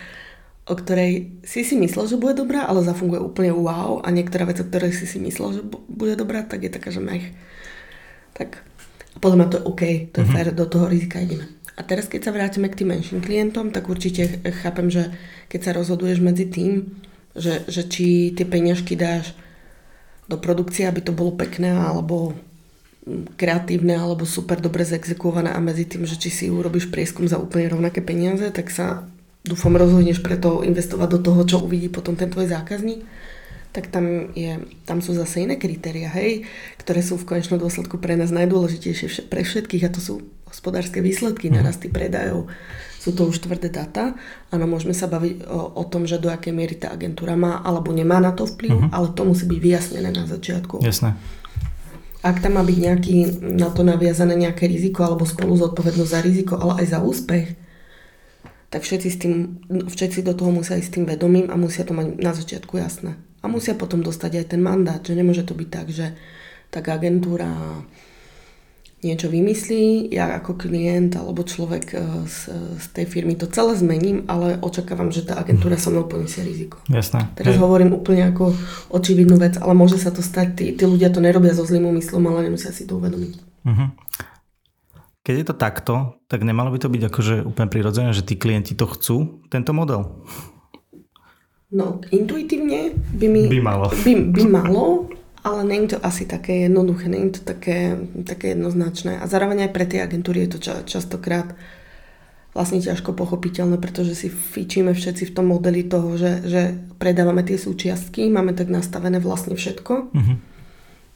[0.63, 4.63] o ktorej si si myslel, že bude dobrá, ale zafunguje úplne wow a niektorá vec,
[4.63, 7.35] o ktorej si si myslel, že bude dobrá, tak je taká, že mech.
[8.39, 8.63] Tak
[9.19, 9.83] podľa mňa to je OK,
[10.15, 10.35] to je mm-hmm.
[10.39, 11.51] fér, do toho rizika ideme.
[11.73, 15.09] A teraz, keď sa vrátime k tým menším klientom, tak určite chápem, že
[15.49, 17.01] keď sa rozhoduješ medzi tým,
[17.33, 19.33] že, že či tie peňažky dáš
[20.29, 22.37] do produkcie, aby to bolo pekné, alebo
[23.35, 27.73] kreatívne, alebo super dobre zexekuované a medzi tým, že či si urobíš prieskum za úplne
[27.73, 29.09] rovnaké peniaze, tak sa
[29.43, 33.03] dúfam rozhodneš preto investovať do toho, čo uvidí potom ten tvoj zákazník
[33.73, 36.45] tak tam, je, tam sú zase iné kritéria, hej,
[36.77, 40.15] ktoré sú v konečnom dôsledku pre nás najdôležitejšie pre všetkých a to sú
[40.53, 41.55] hospodárske výsledky, mm.
[41.57, 42.53] narasty predajov,
[43.03, 44.15] sú to už tvrdé data.
[44.55, 47.91] Áno, môžeme sa baviť o, o tom, že do akej miery tá agentúra má alebo
[47.91, 48.95] nemá na to vplyv, uh-huh.
[48.95, 50.79] ale to musí byť vyjasnené na začiatku.
[50.87, 51.19] Jasné.
[52.23, 53.17] Ak tam má byť nejaký,
[53.59, 57.47] na to naviazané nejaké riziko alebo spolu zodpovednosť za riziko, ale aj za úspech,
[58.71, 59.35] tak všetci, s tým,
[59.91, 63.19] všetci do toho musia ísť s tým vedomím a musia to mať na začiatku jasné.
[63.43, 66.15] A musia potom dostať aj ten mandát, že nemôže to byť tak, že
[66.71, 67.83] tak agentúra
[69.03, 71.99] niečo vymyslí, ja ako klient alebo človek e,
[72.31, 72.39] z,
[72.79, 76.79] z tej firmy to celé zmením, ale očakávam, že tá agentúra so mnou poniesie riziko.
[76.87, 77.35] Jasné.
[77.35, 77.63] Teraz Hej.
[77.67, 78.55] hovorím úplne ako
[78.95, 82.23] očividnú vec, ale môže sa to stať, tí, tí ľudia to nerobia so zlým úmyslom,
[82.31, 83.35] ale nemusia si to uvedomiť.
[83.67, 83.91] Uh-huh.
[85.23, 85.95] Keď je to takto,
[86.27, 90.23] tak nemalo by to byť akože úplne prirodzené, že tí klienti to chcú, tento model?
[91.73, 93.43] No, intuitívne by mi...
[93.49, 93.87] By malo.
[94.03, 95.09] By, by malo,
[95.43, 99.19] ale je to asi také jednoduché, je to také, také jednoznačné.
[99.19, 101.59] A zároveň aj pre tie agentúry je to ča, častokrát
[102.55, 106.63] vlastne ťažko pochopiteľné, pretože si fičíme všetci v tom modeli toho, že, že
[107.01, 109.93] predávame tie súčiastky, máme tak nastavené vlastne všetko.
[110.13, 110.37] Uh-huh.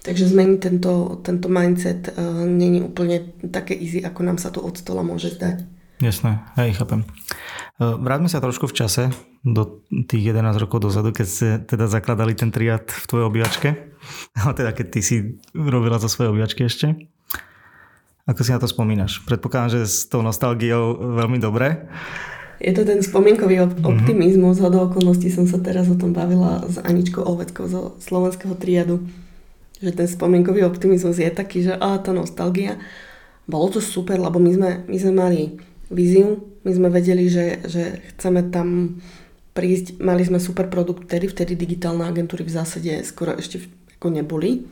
[0.03, 4.75] Takže zmeniť tento, tento mindset uh, není úplne také easy, ako nám sa to od
[4.81, 5.76] stola môže zdať.
[5.97, 7.09] Jasné, hej, chápem.
[7.81, 9.03] Uh, vráťme sa trošku v čase
[9.41, 13.69] do tých 11 rokov dozadu, keď ste teda zakladali ten triad v tvojej obývačke.
[14.41, 15.17] Ale teda keď ty si
[15.57, 17.09] robila za svoje obývačky ešte.
[18.27, 19.23] Ako si na to spomínaš?
[19.25, 21.87] Predpokladám, že s tou nostalgiou veľmi dobre.
[22.59, 23.87] Je to ten spomienkový op- mm-hmm.
[23.87, 24.59] optimizmus.
[24.59, 29.07] Hodou okolností som sa teraz o tom bavila s Aničkou Oveckou zo slovenského triadu
[29.83, 32.81] že ten spomienkový optimizmus je taký, že a tá nostalgia.
[33.45, 35.41] Bolo to super, lebo my sme, my sme mali
[35.90, 38.99] víziu, my sme vedeli, že, že chceme tam
[39.57, 43.64] prísť, mali sme super produkt vtedy, vtedy digitálne agentúry v zásade skoro ešte
[43.96, 44.68] ako neboli.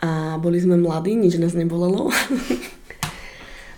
[0.00, 2.08] A boli sme mladí, nič nás nebolelo.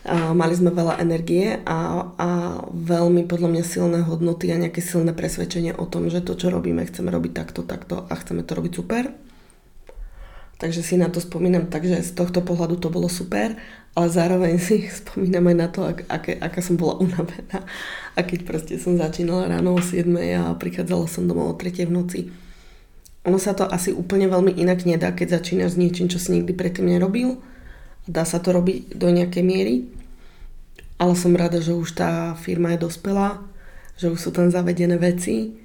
[0.02, 2.28] a mali sme veľa energie a, a
[2.70, 6.82] veľmi podľa mňa silné hodnoty a nejaké silné presvedčenie o tom, že to, čo robíme,
[6.86, 9.14] chceme robiť takto, takto a chceme to robiť super.
[10.62, 13.58] Takže si na to spomínam tak, že z tohto pohľadu to bolo super,
[13.92, 17.64] ale zároveň si spomínam aj na to, ak, aké, aká som bola unavená.
[18.16, 21.92] A keď proste som začínala ráno o 7 a prichádzala som domov o 3 v
[21.92, 22.20] noci.
[23.28, 26.56] Ono sa to asi úplne veľmi inak nedá, keď začínaš s niečím, čo si nikdy
[26.56, 27.38] predtým nerobil.
[28.08, 29.86] Dá sa to robiť do nejakej miery.
[30.98, 33.44] Ale som rada, že už tá firma je dospelá,
[34.00, 35.60] že už sú tam zavedené veci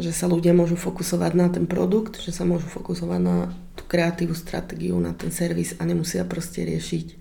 [0.00, 4.32] že sa ľudia môžu fokusovať na ten produkt, že sa môžu fokusovať na tú kreatívnu
[4.32, 7.19] stratégiu, na ten servis a nemusia proste riešiť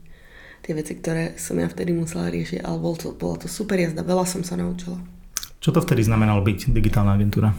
[0.69, 4.05] tie veci, ktoré som ja vtedy musela riešiť, ale bol to, bola to super jazda,
[4.05, 5.01] veľa som sa naučila.
[5.57, 7.49] Čo to vtedy znamenalo byť digitálna agentúra?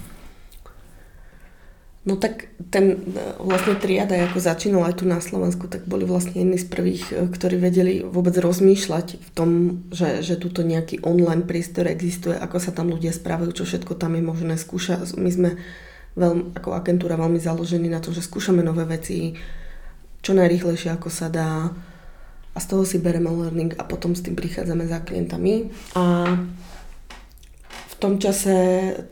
[2.07, 2.97] No tak ten
[3.43, 7.29] vlastne triada, ako začínal aj tu na Slovensku, tak boli vlastne jedni z prvých, e,
[7.29, 9.51] ktorí vedeli vôbec rozmýšľať v tom,
[9.93, 14.17] že, že tuto nejaký online priestor existuje, ako sa tam ľudia správajú, čo všetko tam
[14.17, 15.13] je možné skúšať.
[15.19, 15.51] My sme
[16.15, 19.35] veľmi, ako agentúra veľmi založení na to, že skúšame nové veci
[20.25, 21.69] čo najrýchlejšie, ako sa dá
[22.51, 25.71] a z toho si bereme learning a potom s tým prichádzame za klientami.
[25.95, 26.35] A
[28.01, 28.57] tom čase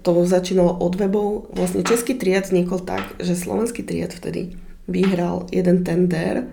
[0.01, 1.53] to začínalo od webov.
[1.53, 4.57] Vlastne český triad vznikol tak, že slovenský triad vtedy
[4.89, 6.49] vyhral jeden tender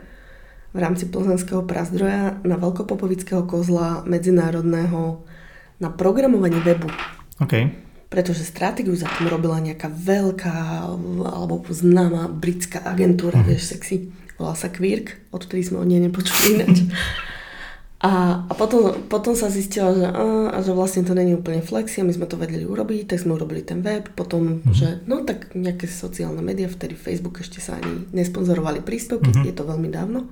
[0.75, 5.23] v rámci plzenského prazdroja na veľkopopovického kozla medzinárodného
[5.79, 6.91] na programovanie webu.
[7.39, 7.71] Okay.
[8.11, 10.83] Pretože stratégiu za tým robila nejaká veľká
[11.23, 13.47] alebo známa britská agentúra, mm.
[13.47, 14.11] vieš, sexy.
[14.35, 16.77] Volá sa Quirk, odtedy sme o nej nepočuli ináč.
[18.05, 22.03] A, a potom, potom sa zistilo, že, a, a že vlastne to není úplne flexi
[22.03, 24.75] a my sme to vedeli urobiť, tak sme urobili ten web, potom, mm-hmm.
[24.75, 29.47] že no tak nejaké sociálne médiá, vtedy Facebook ešte sa ani nesponzorovali príspevky, mm-hmm.
[29.49, 30.29] je to veľmi dávno.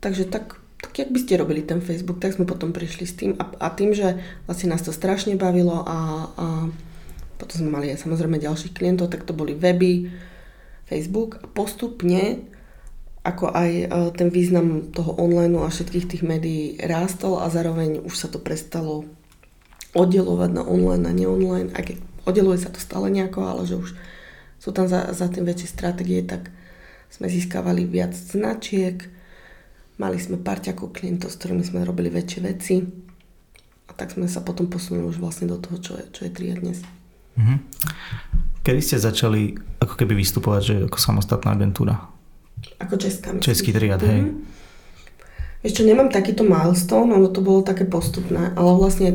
[0.00, 3.36] Takže tak, tak jak by ste robili ten Facebook, tak sme potom prišli s tým
[3.36, 5.98] a, a tým, že vlastne nás to strašne bavilo a,
[6.30, 6.46] a
[7.36, 10.08] potom sme mali aj samozrejme ďalších klientov, tak to boli weby,
[10.86, 12.51] Facebook a postupne
[13.22, 13.86] ako aj e,
[14.18, 19.06] ten význam toho online a všetkých tých médií rástol a zároveň už sa to prestalo
[19.94, 21.70] oddelovať na online a neonline.
[21.70, 23.94] Aj keď oddeluje sa to stále nejako, ale že už
[24.58, 26.50] sú tam za, za tým väčšie stratégie, tak
[27.12, 29.06] sme získavali viac značiek,
[30.02, 32.82] mali sme parťakov klientov, s ktorými sme robili väčšie veci
[33.86, 36.56] a tak sme sa potom posunuli už vlastne do toho, čo je, čo je Tria
[36.56, 36.82] dnes.
[37.38, 37.58] Mm-hmm.
[38.62, 42.11] Kedy ste začali ako keby vystupovať, že ako samostatná agentúra?
[42.82, 43.46] Ako česká, myslím.
[43.46, 44.20] Český triad, hej.
[44.26, 44.60] Mm-hmm.
[45.62, 49.14] Ešte nemám takýto milestone, ono to bolo také postupné, ale vlastne,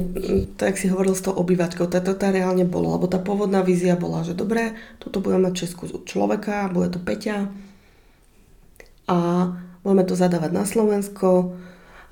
[0.55, 3.99] to, jak si hovoril s tou obývačkou, to, to reálne bolo, lebo tá pôvodná vízia
[3.99, 7.51] bola, že dobre, tuto budeme mať českú človeka, bude to Peťa
[9.11, 9.17] a
[9.83, 11.59] budeme to zadávať na Slovensko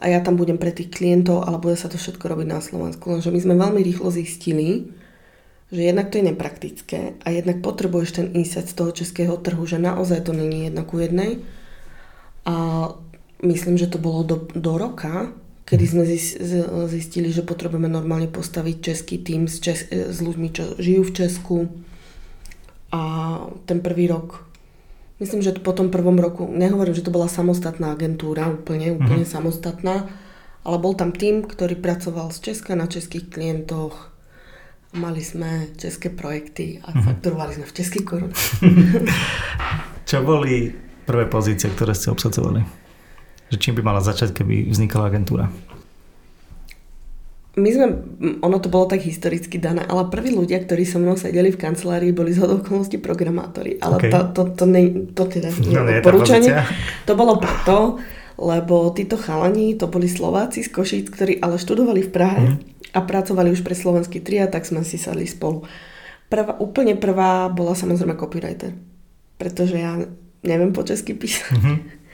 [0.03, 3.07] a ja tam budem pre tých klientov, ale bude sa to všetko robiť na Slovensku.
[3.07, 4.91] Lenže my sme veľmi rýchlo zistili,
[5.71, 9.81] že jednak to je nepraktické a jednak potrebuješ ten insight z toho českého trhu, že
[9.81, 11.41] naozaj to není jedna ku jednej.
[12.45, 12.89] A
[13.41, 15.33] myslím, že to bolo do, do roka,
[15.65, 16.03] kedy sme
[16.85, 21.57] zistili, že potrebujeme normálne postaviť český tým s, čes- s ľuďmi, čo žijú v Česku.
[22.93, 23.01] A
[23.65, 24.45] ten prvý rok,
[25.17, 29.35] myslím, že po tom prvom roku, nehovorím, že to bola samostatná agentúra, úplne, úplne mm-hmm.
[29.41, 30.05] samostatná,
[30.61, 34.14] ale bol tam tým, ktorý pracoval z Česka na českých klientoch.
[34.95, 37.03] Mali sme české projekty a mm-hmm.
[37.03, 38.39] fakturovali sme v českých korunách.
[40.09, 40.71] Čo boli
[41.03, 42.63] prvé pozície, ktoré ste obsadzovali?
[43.51, 45.51] Že čím by mala začať, keby vznikala agentúra?
[47.55, 47.87] My sme,
[48.43, 52.11] ono to bolo tak historicky dané, ale prví ľudia, ktorí so mnou sedeli v kancelárii,
[52.11, 53.79] boli z okolností programátori.
[53.79, 54.11] Ale okay.
[54.11, 56.51] to, to, to, ne, to teda nie no, je odporúčanie.
[57.07, 57.95] To bolo preto,
[58.35, 62.74] lebo títo chalani, to boli Slováci z Košíc, ktorí ale študovali v Prahe mm.
[62.95, 65.67] A pracovali už pre slovenský tria, tak sme si sadli spolu.
[66.31, 68.71] Prvá, úplne prvá bola samozrejme copywriter,
[69.35, 69.99] pretože ja
[70.41, 71.53] neviem po česky písať.
[71.59, 71.77] Mm-hmm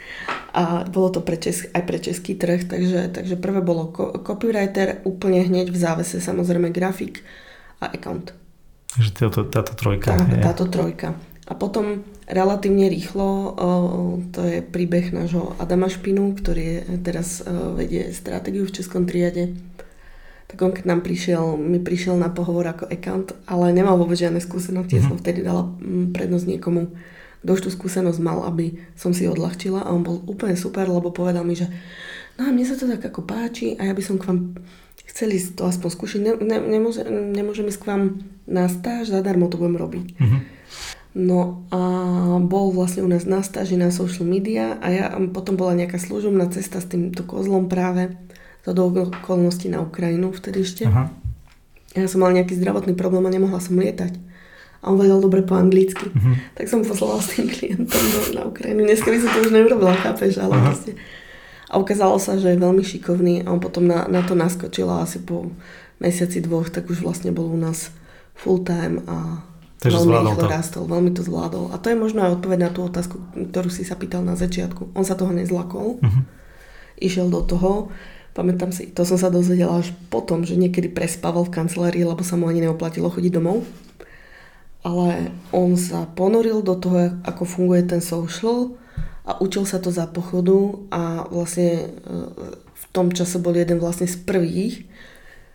[0.53, 3.91] a bolo to pre česk, aj pre český trh, takže, takže prvé bolo
[4.23, 7.23] copywriter, úplne hneď v závese samozrejme grafik
[7.79, 8.35] a account.
[8.91, 10.19] Takže táto, táto trojka.
[10.19, 10.43] Tá, je.
[10.43, 11.15] Táto trojka.
[11.47, 13.55] A potom relatívne rýchlo,
[14.31, 17.43] to je príbeh nášho Adama Špinu, ktorý je, teraz
[17.75, 19.55] vedie stratégiu v Českom triade.
[20.51, 24.43] Tak on keď nám prišiel, mi prišiel na pohovor ako account, ale nemal vôbec žiadne
[24.43, 24.99] skúsenosti.
[24.99, 25.07] Mm-hmm.
[25.07, 25.63] Ja som vtedy dala
[26.11, 26.91] prednosť niekomu,
[27.41, 31.15] kto už tú skúsenosť mal, aby som si odľahčila a on bol úplne super, lebo
[31.15, 31.71] povedal mi, že
[32.35, 34.59] no a mne sa to tak ako páči a ja by som k vám
[35.07, 38.03] chceli to aspoň skúšiť, ne, ne, nemôže, nemôžem ísť k vám
[38.43, 40.05] na stáž, zadarmo to budem robiť.
[40.19, 40.41] Mm-hmm.
[41.11, 41.79] No a
[42.39, 46.47] bol vlastne u nás na stáži na social media a ja potom bola nejaká služobná
[46.51, 48.15] cesta s týmto kozlom práve
[48.61, 50.83] za do okolností na Ukrajinu vtedy ešte.
[50.85, 51.09] Aha.
[51.91, 54.15] Ja som mal nejaký zdravotný problém a nemohla som lietať
[54.81, 56.09] a on vedel dobre po anglicky.
[56.09, 56.57] Mm-hmm.
[56.57, 58.89] Tak som poslala s tým klientom do, na Ukrajinu.
[58.89, 60.97] Dneska by som to už neurobila, chápeš, ale vlastne.
[61.69, 65.05] A ukázalo sa, že je veľmi šikovný a on potom na, na to naskočil a
[65.05, 65.53] asi po
[66.01, 67.93] mesiaci dvoch, tak už vlastne bol u nás
[68.33, 69.45] full time a
[69.85, 70.49] Takže veľmi rýchlo to.
[70.49, 71.73] rástol, veľmi to zvládol.
[71.73, 74.93] A to je možno aj odpoveď na tú otázku, ktorú si sa pýtal na začiatku.
[74.97, 76.23] On sa toho nezlakol, uh-huh.
[77.01, 77.93] išiel do toho.
[78.31, 82.39] Pamätám si, to som sa dozvedela až potom, že niekedy prespával v kancelárii, lebo sa
[82.39, 83.67] mu ani neoplatilo chodiť domov
[84.81, 88.73] ale on sa ponoril do toho, ako funguje ten social
[89.21, 90.57] a učil sa to za pochodu
[90.89, 91.87] a vlastne e,
[92.73, 94.89] v tom čase bol jeden vlastne z prvých,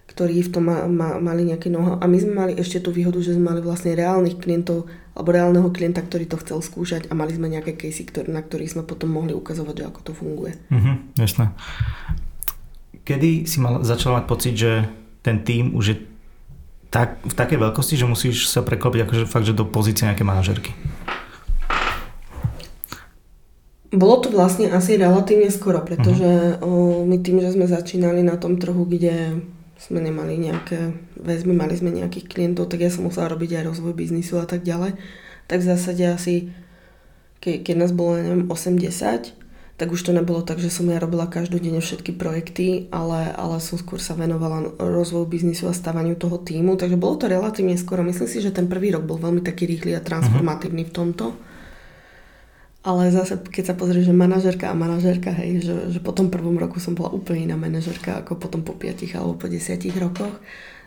[0.07, 1.99] ktorí v tom ma, ma, mali nejaký noho.
[1.99, 4.87] A my sme mali ešte tú výhodu, že sme mali vlastne reálnych klientov
[5.19, 8.79] alebo reálneho klienta, ktorý to chcel skúšať a mali sme nejaké casey, ktorý, na ktorých
[8.79, 10.55] sme potom mohli ukazovať, že ako to funguje.
[10.71, 11.51] Mhm, jasné.
[13.07, 14.91] Kedy si mal, začal mať pocit, že
[15.23, 15.97] ten tým už je
[16.91, 20.75] tak, v takej veľkosti, že musíš sa preklopiť akože fakt, že do pozície nejaké manažerky?
[23.95, 27.07] Bolo to vlastne asi relatívne skoro, pretože uh-huh.
[27.07, 29.39] my tým, že sme začínali na tom trhu, kde
[29.79, 33.95] sme nemali nejaké väzby, mali sme nejakých klientov, tak ja som musela robiť aj rozvoj
[33.95, 34.99] biznisu a tak ďalej.
[35.47, 36.51] Tak v zásade asi,
[37.39, 39.46] ke, keď nás bolo, neviem, 80,
[39.77, 43.77] tak už to nebolo tak, že som ja robila každodenne všetky projekty, ale, ale som
[43.77, 48.01] skôr sa venovala rozvoju biznisu a stavaniu toho týmu, takže bolo to relatívne skoro.
[48.01, 51.37] Myslím si, že ten prvý rok bol veľmi taký rýchly a transformatívny v tomto.
[52.89, 56.57] Ale zase, keď sa pozrieš, že manažerka a manažerka, hej, že, že po tom prvom
[56.57, 60.41] roku som bola úplne iná manažerka ako potom po 5 alebo po 10 rokoch.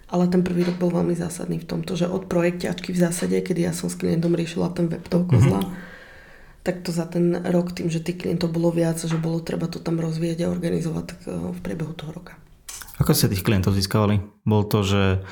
[0.09, 3.69] Ale ten prvý rok bol veľmi zásadný v tomto, že od projekťačky v zásade, kedy
[3.69, 5.88] ja som s klientom riešila ten web toho kozla, mm-hmm
[6.63, 9.79] tak to za ten rok, tým, že tých klientov bolo viac, že bolo treba to
[9.79, 12.35] tam rozvíjať a organizovať tak eh, v priebehu toho roka.
[12.99, 14.19] Ako ste tých klientov získavali?
[14.43, 15.23] Bol to, že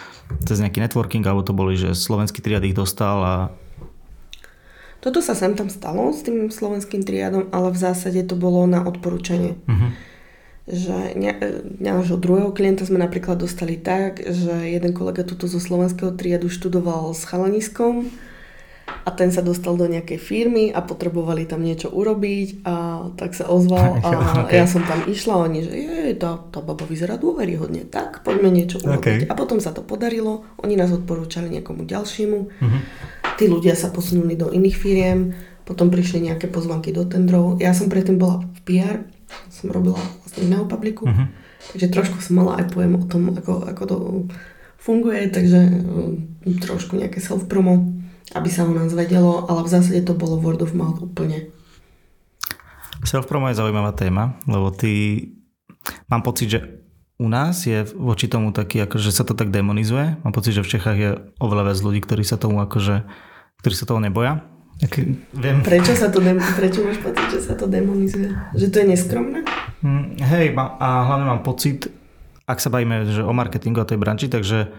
[0.48, 3.36] cez nejaký networking, alebo to boli, že slovenský triad ich dostal a...
[5.04, 8.88] Toto sa sem tam stalo s tým slovenským triadom, ale v zásade to bolo na
[8.88, 9.60] odporúčanie.
[9.68, 9.92] Uh-huh.
[10.68, 11.32] Že ne,
[11.80, 17.12] nášho druhého klienta sme napríklad dostali tak, že jeden kolega tuto zo slovenského triadu študoval
[17.12, 18.08] s chalaniskom,
[18.88, 23.48] a ten sa dostal do nejakej firmy a potrebovali tam niečo urobiť a tak sa
[23.52, 24.10] ozval a
[24.48, 24.64] okay.
[24.64, 28.52] ja som tam išla a oni, že je, tá, tá baba vyzerá dôveryhodne, tak poďme
[28.52, 29.00] niečo urobiť.
[29.00, 29.20] Okay.
[29.28, 32.80] A potom sa to podarilo, oni nás odporúčali niekomu ďalšiemu, uh-huh.
[33.36, 35.36] tí ľudia sa posunuli do iných firiem,
[35.68, 37.60] potom prišli nejaké pozvanky do tendrov.
[37.60, 39.04] Ja som predtým bola v PR,
[39.52, 41.28] som robila vlastne iného publiku, uh-huh.
[41.76, 43.98] takže trošku som mala aj pojem o tom, ako, ako to
[44.80, 47.97] funguje, takže um, trošku nejaké self-promo
[48.36, 51.52] aby sa o nás vedelo, ale v zásade to bolo word of mouth úplne.
[53.06, 55.22] Self-promo je zaujímavá téma, lebo ty
[56.10, 56.60] mám pocit, že
[57.18, 60.22] u nás je voči tomu taký, akože sa to tak demonizuje.
[60.22, 61.12] Mám pocit, že v Čechách je
[61.42, 63.06] oveľa viac ľudí, ktorí sa tomu akože,
[63.62, 64.46] ktorí sa toho neboja.
[64.78, 65.02] Tak,
[65.34, 65.66] viem.
[65.66, 68.30] Prečo, sa to dem- prečo máš pocit, že sa to demonizuje?
[68.54, 69.40] Že to je neskromné?
[69.82, 71.90] Mm, hej, a hlavne mám pocit,
[72.46, 74.70] ak sa bavíme že o marketingu a tej branži, takže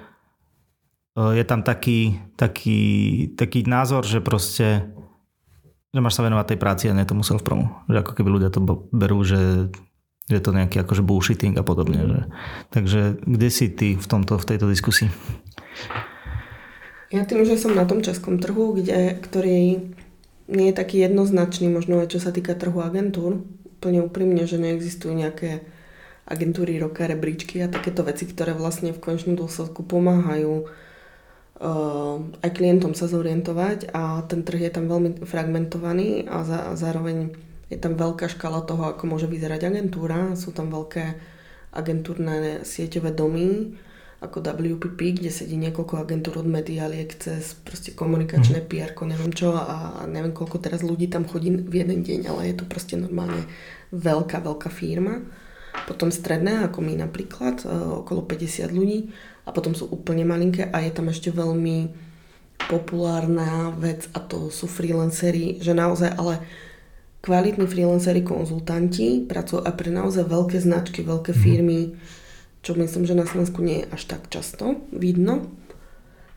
[1.18, 2.81] je tam taký, taký,
[3.35, 4.87] taký názor, že proste
[5.88, 7.88] že máš sa venovať tej práci a nie tomu self-promu.
[7.88, 8.61] Že ako keby ľudia to
[8.92, 9.72] berú, že
[10.28, 12.04] že to nejaký akože bullshitting a podobne.
[12.04, 12.20] Že.
[12.68, 15.09] Takže kde si ty v, tomto, v tejto diskusii?
[17.09, 19.88] Ja tým, že som na tom českom trhu, kde, ktorý
[20.52, 23.40] nie je taký jednoznačný, možno aj čo sa týka trhu agentúr,
[23.81, 25.64] úplne úprimne, že neexistujú nejaké
[26.28, 30.68] agentúry, roka, rebríčky a takéto veci, ktoré vlastne v končnom dôsledku pomáhajú uh,
[31.59, 37.35] aj klientom sa zorientovať a ten trh je tam veľmi fragmentovaný a, za, a zároveň
[37.68, 40.38] je tam veľká škala toho, ako môže vyzerať agentúra.
[40.38, 41.18] Sú tam veľké
[41.75, 43.75] agentúrne sieťové domy,
[44.18, 48.66] ako WPP, kde sedí niekoľko agentúr od medialiek cez proste komunikačné mm.
[48.66, 52.55] PR, neviem čo a neviem koľko teraz ľudí tam chodí v jeden deň, ale je
[52.59, 53.47] to proste normálne
[53.94, 55.23] veľká, veľká firma.
[55.87, 57.66] Potom stredné, ako my napríklad, e,
[58.04, 59.09] okolo 50 ľudí
[59.48, 62.09] a potom sú úplne malinké a je tam ešte veľmi
[62.68, 66.44] populárna vec a to sú freelancery, že naozaj ale
[67.24, 71.40] kvalitní freelanceri, konzultanti, pracujú aj pre naozaj veľké značky, veľké mhm.
[71.40, 71.81] firmy,
[72.62, 75.48] čo myslím, že na Slovensku nie je až tak často vidno.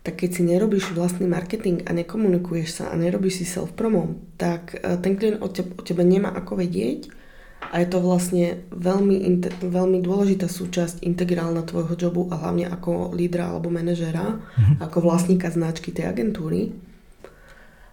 [0.02, 4.98] Tak keď si nerobíš vlastný marketing a nekomunikuješ sa a nerobíš si self-promo, tak e,
[4.98, 7.21] ten klient o tebe, o tebe nemá ako vedieť
[7.62, 13.54] a je to vlastne veľmi, veľmi dôležitá súčasť integrálna tvojho jobu a hlavne ako lídra
[13.54, 14.82] alebo manažera, mm-hmm.
[14.82, 16.74] ako vlastníka značky tej agentúry.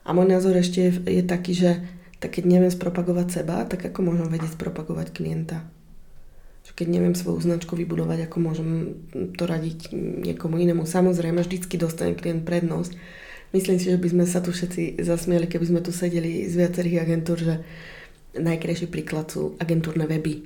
[0.08, 1.70] A môj názor ešte je, je taký, že
[2.18, 5.68] tak keď neviem spropagovať seba, tak ako môžem vedieť spropagovať klienta?
[6.68, 9.02] Keď neviem svoju značku vybudovať, ako môžem
[9.34, 9.90] to radiť
[10.22, 10.86] niekomu inému.
[10.86, 12.94] Samozrejme, vždycky dostane klient prednosť.
[13.50, 17.02] Myslím si, že by sme sa tu všetci zasmieli, keby sme tu sedeli z viacerých
[17.02, 17.54] agentúr, že
[18.36, 20.44] najkrajší príklad sú agentúrne weby.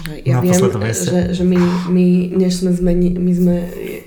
[0.00, 1.60] Že ja viem, že, že my,
[1.92, 3.56] my, než sme zmeni, my sme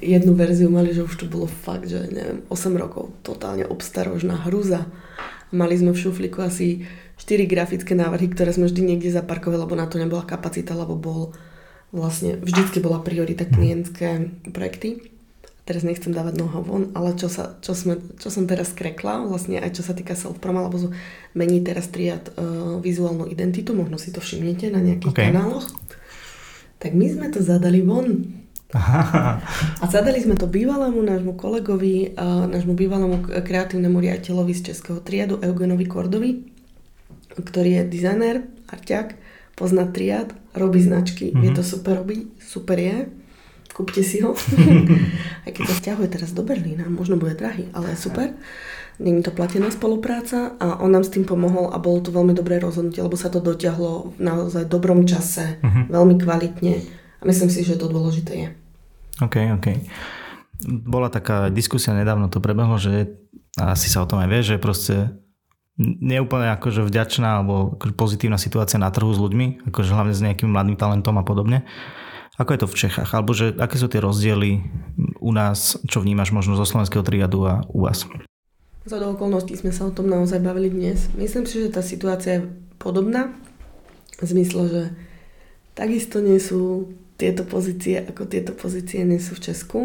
[0.02, 4.90] jednu verziu mali, že už to bolo fakt, že neviem, 8 rokov, totálne obstarožná hruza
[5.54, 6.82] Mali sme v šuflíku asi
[7.22, 11.22] 4 grafické návrhy, ktoré sme vždy niekde zaparkovali, lebo na to nebola kapacita, lebo bol
[11.94, 15.13] vlastne vždycky bola priorita klientské projekty.
[15.64, 19.64] Teraz nechcem dávať noho von, ale čo, sa, čo, sme, čo som teraz skrekla, vlastne
[19.64, 20.76] aj čo sa týka self-prom, alebo
[21.40, 25.32] mení teraz triad uh, vizuálnu identitu, možno si to všimnete na nejakých okay.
[25.32, 25.72] kanáloch.
[26.84, 28.28] Tak my sme to zadali von
[28.74, 32.18] a zadali sme to bývalému nášmu kolegovi,
[32.50, 36.32] nášmu bývalému kreatívnemu riaditeľovi z Českého triadu Eugenovi Kordovi,
[37.38, 38.36] ktorý je dizajner,
[38.68, 39.16] arťák,
[39.54, 41.42] pozná triad, robí značky, mm-hmm.
[41.46, 43.14] vie to super robiť, super je,
[43.74, 44.38] kúpte si ho.
[45.46, 48.38] Aj keď sa stiahuje teraz do Berlína, možno bude drahý, ale super.
[49.02, 52.62] Není to platená spolupráca a on nám s tým pomohol a bolo to veľmi dobré
[52.62, 55.90] rozhodnutie, lebo sa to dotiahlo v naozaj dobrom čase, mm-hmm.
[55.90, 56.74] veľmi kvalitne
[57.18, 58.48] a myslím si, že to dôležité je.
[59.26, 59.68] OK, OK.
[60.86, 63.18] Bola taká diskusia nedávno, to prebehlo, že
[63.58, 65.10] asi sa o tom aj vie, že proste
[65.78, 70.14] nie je úplne akože vďačná alebo akože pozitívna situácia na trhu s ľuďmi, akože hlavne
[70.14, 71.66] s nejakým mladým talentom a podobne.
[72.42, 73.14] Ako je to v Čechách?
[73.14, 74.66] Alebo že aké sú tie rozdiely
[75.22, 78.10] u nás, čo vnímaš možno zo slovenského triadu a u vás?
[78.84, 81.08] Za do okolností sme sa o tom naozaj bavili dnes.
[81.14, 82.50] Myslím si, že tá situácia je
[82.82, 83.32] podobná.
[84.18, 84.84] V zmysle, že
[85.78, 89.80] takisto nie sú tieto pozície, ako tieto pozície nie sú v Česku.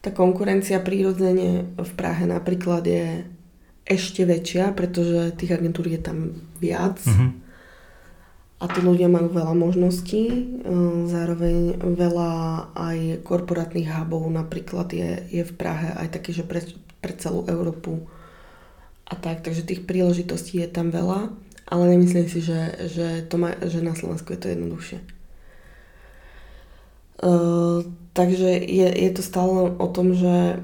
[0.00, 3.26] Tá konkurencia prírodzene v Prahe napríklad je
[3.84, 7.02] ešte väčšia, pretože tých agentúr je tam viac.
[7.02, 7.49] Mm-hmm.
[8.60, 10.44] A tí ľudia majú veľa možností, e,
[11.08, 12.32] zároveň veľa
[12.76, 16.60] aj korporátnych hubov napríklad je, je v Prahe aj také, že pre,
[17.00, 18.04] pre celú Európu
[19.10, 21.32] a tak, takže tých príležitostí je tam veľa,
[21.66, 24.98] ale nemyslím si, že, že, to má, že na Slovensku je to jednoduchšie.
[27.20, 30.62] Uh, takže je, je to stále o tom, že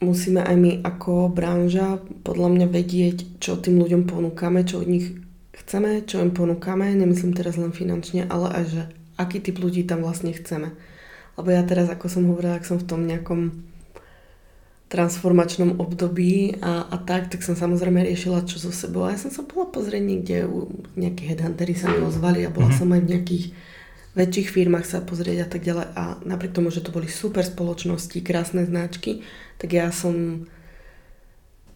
[0.00, 5.06] musíme aj my ako branža podľa mňa vedieť, čo tým ľuďom ponúkame, čo od nich
[5.64, 8.82] chceme, čo im ponúkame, nemyslím teraz len finančne, ale aj, že
[9.16, 10.76] aký typ ľudí tam vlastne chceme.
[11.36, 13.64] Lebo ja teraz, ako som hovorila, ak som v tom nejakom
[14.86, 19.04] transformačnom období a, a tak, tak som samozrejme riešila, čo so sebou.
[19.04, 20.36] A ja som sa bola pozrieť niekde,
[20.94, 22.78] nejakí headhuntery sa mi ozvali a bola mm-hmm.
[22.78, 23.44] som aj v nejakých
[24.16, 25.86] väčších firmách sa pozrieť a tak ďalej.
[25.92, 29.26] A napriek tomu, že to boli super spoločnosti, krásne značky,
[29.58, 30.46] tak ja som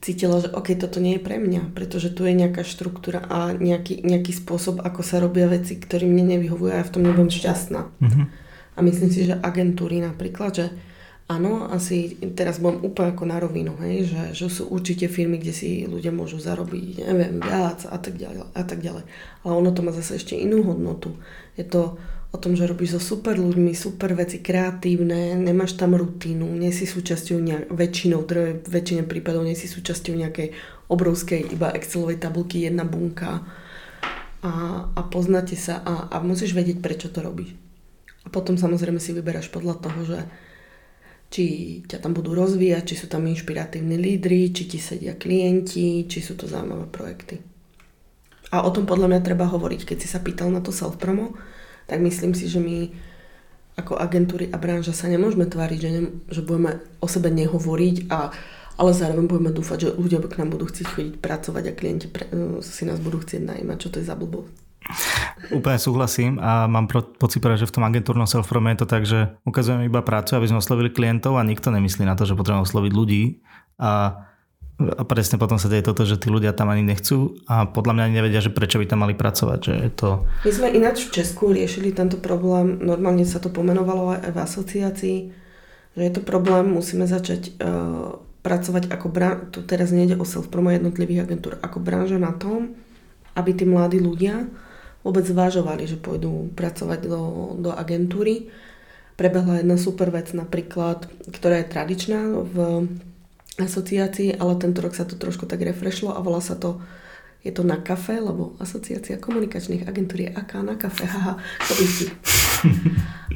[0.01, 4.01] cítila, že OK, toto nie je pre mňa, pretože tu je nejaká štruktúra a nejaký,
[4.01, 7.81] nejaký spôsob, ako sa robia veci, ktorý mne nevyhovujú a ja v tom nebudem šťastná.
[8.01, 8.27] Mm-hmm.
[8.77, 10.67] A myslím si, že agentúry napríklad, že
[11.29, 15.55] áno, asi teraz budem úplne ako na rovinu, hej, že, že sú určite firmy, kde
[15.55, 19.05] si ľudia môžu zarobiť, neviem, viac a tak ďalej a tak ďalej.
[19.47, 21.15] Ale ono to má zase ešte inú hodnotu.
[21.55, 26.47] Je to o tom, že robíš so super ľuďmi, super veci, kreatívne, nemáš tam rutínu,
[26.47, 30.55] nie si súčasťou nejak, väčšinou, teda väčšine prípadov nie si súčasťou nejakej
[30.87, 33.43] obrovskej iba Excelovej tabulky, jedna bunka
[34.47, 34.53] a,
[34.95, 37.51] a poznáte sa a, a musíš vedieť, prečo to robíš.
[38.22, 40.18] A potom samozrejme si vyberáš podľa toho, že
[41.31, 41.45] či
[41.87, 46.35] ťa tam budú rozvíjať, či sú tam inšpiratívni lídry, či ti sedia klienti, či sú
[46.35, 47.39] to zaujímavé projekty.
[48.51, 51.39] A o tom podľa mňa treba hovoriť, keď si sa pýtal na to self-promo,
[51.91, 52.95] tak myslím si, že my
[53.74, 58.30] ako agentúry a branža sa nemôžeme tváriť, že, ne, že budeme o sebe nehovoriť, a,
[58.78, 62.30] ale zároveň budeme dúfať, že ľudia k nám budú chcieť chodiť pracovať a klienti pre,
[62.30, 63.76] e, si nás budú chcieť najímať.
[63.82, 64.55] Čo to je za blbosť?
[65.51, 69.34] Úplne súhlasím a mám pro, pocit, že v tom agentúrnom self je to tak, že
[69.47, 72.93] ukazujeme iba prácu, aby sme oslovili klientov a nikto nemyslí na to, že potrebujeme osloviť
[72.95, 73.22] ľudí
[73.78, 74.24] a
[74.89, 78.03] a presne potom sa deje toto, že tí ľudia tam ani nechcú a podľa mňa
[78.09, 79.59] ani nevedia, že prečo by tam mali pracovať.
[79.61, 80.09] Že je to...
[80.49, 85.18] My sme ináč v Česku riešili tento problém, normálne sa to pomenovalo aj v asociácii,
[85.97, 90.72] že je to problém, musíme začať uh, pracovať ako branža, tu teraz nejde o self-promo
[90.72, 92.72] jednotlivých agentúr, ako branža na tom,
[93.37, 94.49] aby tí mladí ľudia
[95.05, 97.22] vôbec zvážovali, že pôjdu pracovať do,
[97.61, 98.53] do agentúry.
[99.16, 102.57] Prebehla jedna super vec napríklad, ktorá je tradičná v
[103.63, 106.81] asociácii, ale tento rok sa to trošku tak refreshlo a volá sa to
[107.41, 112.07] je to na kafe, lebo asociácia komunikačných agentúr je aká na kafe, haha, to si.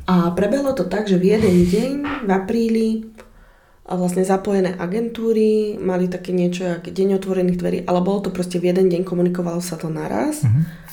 [0.04, 1.92] A prebehlo to tak, že v jeden deň
[2.28, 2.88] v apríli
[3.88, 8.60] a vlastne zapojené agentúry mali také niečo, ako deň otvorených dverí, ale bolo to proste
[8.60, 10.44] v jeden deň, komunikovalo sa to naraz.
[10.44, 10.83] Uh-huh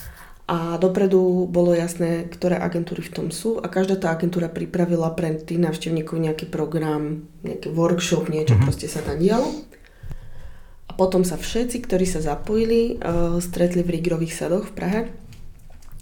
[0.51, 5.39] a dopredu bolo jasné, ktoré agentúry v tom sú a každá tá agentúra pripravila pre
[5.39, 8.67] tých návštevníkov nejaký program, nejaký workshop, niečo mm-hmm.
[8.67, 9.47] proste sa tam dialo.
[10.87, 15.01] A potom sa všetci, ktorí sa zapojili, uh, stretli v Rigrových sadoch v Prahe.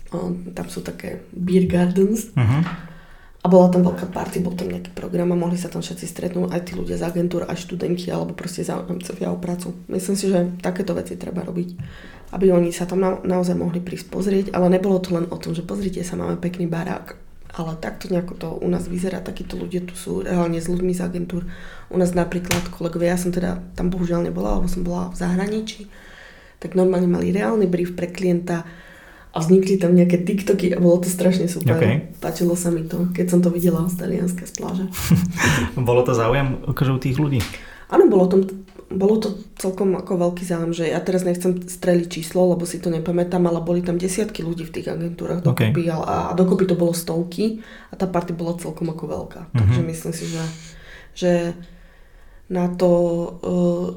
[0.09, 2.33] Uh, tam sú také beer gardens.
[2.33, 2.89] Mm-hmm.
[3.39, 6.51] A bola tam veľká party, bol tam nejaký program a mohli sa tam všetci stretnúť,
[6.51, 9.77] aj tí ľudia z agentúr, aj študenti, alebo proste zaujímcovia o prácu.
[9.87, 11.69] Myslím si, že takéto veci treba robiť
[12.29, 15.57] aby oni sa tam na, naozaj mohli prísť pozrieť, ale nebolo to len o tom,
[15.57, 17.17] že pozrite sa, máme pekný barák,
[17.57, 21.01] ale takto nejako to u nás vyzerá, takíto ľudia tu sú reálne s ľuďmi z
[21.01, 21.49] agentúr.
[21.89, 25.89] U nás napríklad kolegovia, ja som teda tam bohužiaľ nebola, lebo som bola v zahraničí,
[26.61, 28.67] tak normálne mali reálny brief pre klienta
[29.29, 31.77] a vznikli tam nejaké TikToky a bolo to strašne super.
[31.77, 32.13] Okay.
[32.17, 34.85] Páčilo sa mi to, keď som to videla z Talianska z pláže.
[35.89, 37.39] bolo to záujem akože u tých ľudí?
[37.89, 38.45] Áno, bolo to
[38.89, 42.89] bolo to celkom ako veľký záujem, že ja teraz nechcem streliť číslo, lebo si to
[42.89, 45.93] nepamätám, ale boli tam desiatky ľudí v tých agentúrach dokopy okay.
[45.93, 49.41] a, a dokopy to bolo stovky a tá party bola celkom ako veľká.
[49.45, 49.59] Mm-hmm.
[49.61, 50.43] Takže myslím si, že,
[51.13, 51.31] že
[52.49, 52.91] na to,
[53.45, 53.87] uh,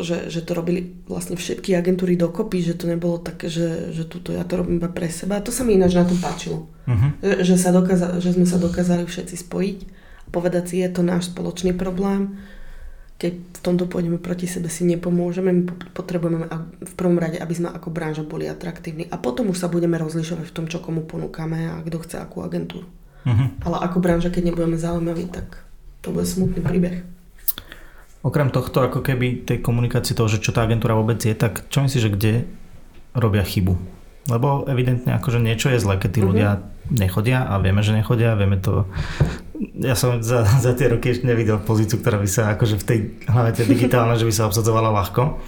[0.00, 4.32] že, že to robili vlastne všetky agentúry dokopy, že to nebolo také, že, že tuto
[4.32, 5.36] ja to robím iba pre seba.
[5.36, 6.72] A to sa mi ináč na tom páčilo.
[6.88, 7.10] Mm-hmm.
[7.20, 9.78] Že, že, sa dokáza, že sme sa dokázali všetci spojiť
[10.24, 12.40] a povedať si, je to náš spoločný problém,
[13.18, 15.50] keď v tomto pôjdeme proti sebe, si nepomôžeme.
[15.50, 16.46] My potrebujeme
[16.78, 20.46] v prvom rade, aby sme ako branža boli atraktívni a potom už sa budeme rozlišovať
[20.46, 22.86] v tom, čo komu ponúkame a kto chce akú agentúru.
[23.26, 23.50] Uh-huh.
[23.66, 25.66] Ale ako branža, keď nebudeme zaujímaví, tak
[25.98, 27.02] to bude smutný príbeh.
[28.22, 31.82] Okrem tohto, ako keby tej komunikácie toho, že čo tá agentúra vôbec je, tak čo
[31.82, 32.32] myslíš, že kde
[33.18, 33.74] robia chybu?
[34.30, 36.30] Lebo evidentne akože niečo je zle, keď tí uh-huh.
[36.30, 36.50] ľudia
[36.90, 38.88] nechodia a vieme, že nechodia, vieme to
[39.78, 42.98] ja som za, za tie roky ešte nevidel pozíciu, ktorá by sa akože v tej
[43.30, 45.38] hlavne tej digitálnej, že by sa obsadzovala ľahko.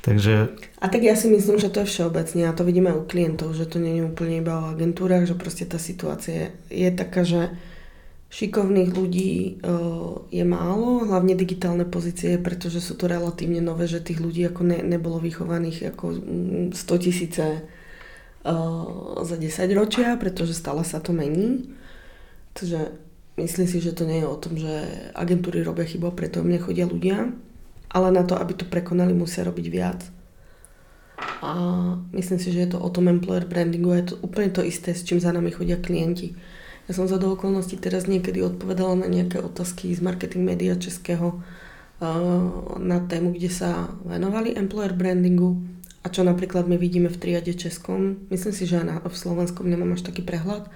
[0.00, 0.56] Takže...
[0.80, 3.68] A tak ja si myslím, že to je všeobecne a to vidíme u klientov, že
[3.68, 7.52] to nie je úplne iba o agentúrach, že proste tá situácia je taká, že
[8.32, 9.60] šikovných ľudí
[10.32, 14.80] je málo, hlavne digitálne pozície, pretože sú to relatívne nové, že tých ľudí ako ne,
[14.80, 16.06] nebolo vychovaných ako
[16.72, 17.60] 100 tisíce
[19.20, 21.76] za 10 ročia, pretože stále sa to mení.
[22.56, 22.92] Takže
[23.36, 24.72] myslím si, že to nie je o tom, že
[25.12, 27.32] agentúry robia chybu, preto mne chodia ľudia,
[27.92, 30.00] ale na to, aby to prekonali, musia robiť viac.
[31.44, 31.52] A
[32.16, 35.04] myslím si, že je to o tom employer brandingu, je to úplne to isté, s
[35.04, 36.32] čím za nami chodia klienti.
[36.88, 41.44] Ja som za do okolností teraz niekedy odpovedala na nejaké otázky z marketing media českého
[42.80, 45.60] na tému, kde sa venovali employer brandingu
[46.00, 48.24] a čo napríklad my vidíme v triade českom.
[48.32, 50.72] Myslím si, že na, v slovenskom nemám až taký prehľad,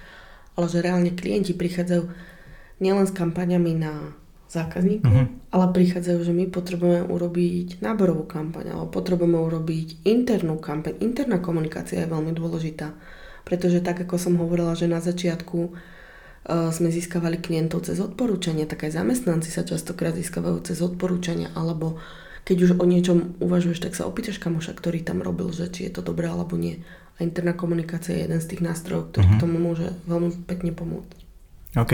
[0.53, 2.03] ale že reálne klienti prichádzajú
[2.79, 4.13] nielen s kampaňami na
[4.45, 5.27] zákazníkov, uh-huh.
[5.49, 11.01] ale prichádzajú, že my potrebujeme urobiť náborovú kampaň, alebo potrebujeme urobiť internú kampaň.
[11.01, 12.93] Interná komunikácia je veľmi dôležitá,
[13.43, 18.85] pretože tak, ako som hovorila, že na začiatku uh, sme získavali klientov cez odporúčania, tak
[18.85, 21.97] aj zamestnanci sa častokrát získavajú cez odporúčania, alebo
[22.45, 25.97] keď už o niečom uvažuješ, tak sa opýtaš kamoša, ktorý tam robil, že či je
[25.97, 26.85] to dobré alebo nie.
[27.17, 29.41] A interná komunikácia je jeden z tých nástrojov, ktorý uh-huh.
[29.41, 31.17] tomu môže veľmi pekne pomôcť.
[31.75, 31.93] OK.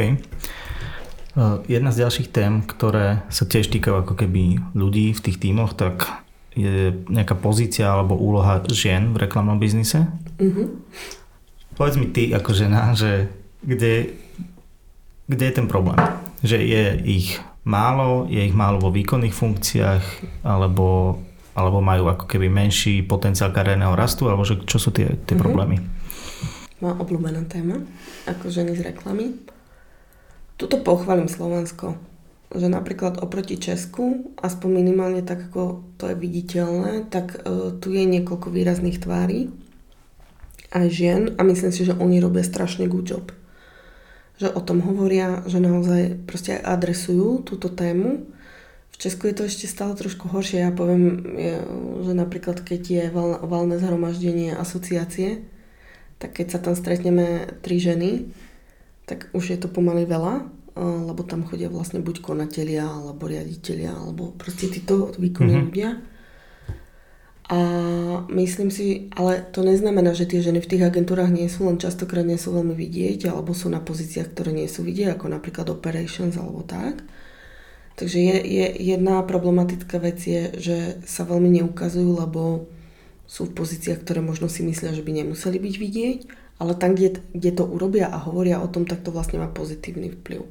[1.32, 5.72] Uh, jedna z ďalších tém, ktoré sa tiež týkajú ako keby ľudí v tých tímoch,
[5.72, 6.04] tak
[6.52, 10.04] je nejaká pozícia alebo úloha žien v reklamnom biznise.
[10.36, 10.68] Uh-huh.
[11.80, 13.32] Povedz mi ty ako žena, že
[13.64, 14.20] kde,
[15.32, 15.96] kde je ten problém?
[16.44, 20.04] Že je ich málo, je ich málo vo výkonných funkciách,
[20.46, 21.20] alebo,
[21.54, 25.44] alebo majú ako keby menší potenciál kariérneho rastu, alebo že, čo sú tie, tie uh-huh.
[25.46, 25.78] problémy?
[26.82, 27.78] Moja obľúbená téma,
[28.26, 29.38] ako ženy z reklamy
[30.62, 31.98] Tuto pochválim Slovensko,
[32.54, 38.06] že napríklad oproti Česku, aspoň minimálne tak, ako to je viditeľné, tak uh, tu je
[38.06, 39.50] niekoľko výrazných tvári
[40.70, 43.34] aj žien a myslím si, že oni robia strašne good job.
[44.42, 48.26] Že o tom hovoria, že naozaj proste aj adresujú túto tému.
[48.90, 50.66] V Česku je to ešte stále trošku horšie.
[50.66, 51.38] Ja poviem,
[52.02, 55.46] že napríklad keď je val, valné zhromaždenie asociácie,
[56.18, 58.34] tak keď sa tam stretneme tri ženy,
[59.06, 64.34] tak už je to pomaly veľa, lebo tam chodia vlastne buď konatelia, alebo riaditeľia, alebo
[64.38, 65.68] proste títo výkonní mm-hmm.
[65.70, 65.90] ľudia.
[67.52, 67.60] A
[68.32, 72.24] myslím si, ale to neznamená, že tie ženy v tých agentúrach nie sú, len častokrát
[72.24, 76.40] nie sú veľmi vidieť, alebo sú na pozíciách, ktoré nie sú vidieť, ako napríklad operations
[76.40, 77.04] alebo tak.
[78.00, 82.72] Takže je, je, jedna problematická vec je, že sa veľmi neukazujú, lebo
[83.28, 86.20] sú v pozíciách, ktoré možno si myslia, že by nemuseli byť vidieť
[86.62, 90.14] ale tam, kde, kde to urobia a hovoria o tom, tak to vlastne má pozitívny
[90.14, 90.46] vplyv.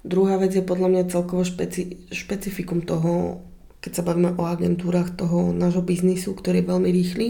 [0.00, 3.44] Druhá vec je podľa mňa celkovo špeci, špecifikum toho,
[3.80, 7.28] keď sa bavíme o agentúrach toho nášho biznisu, ktorý je veľmi rýchly.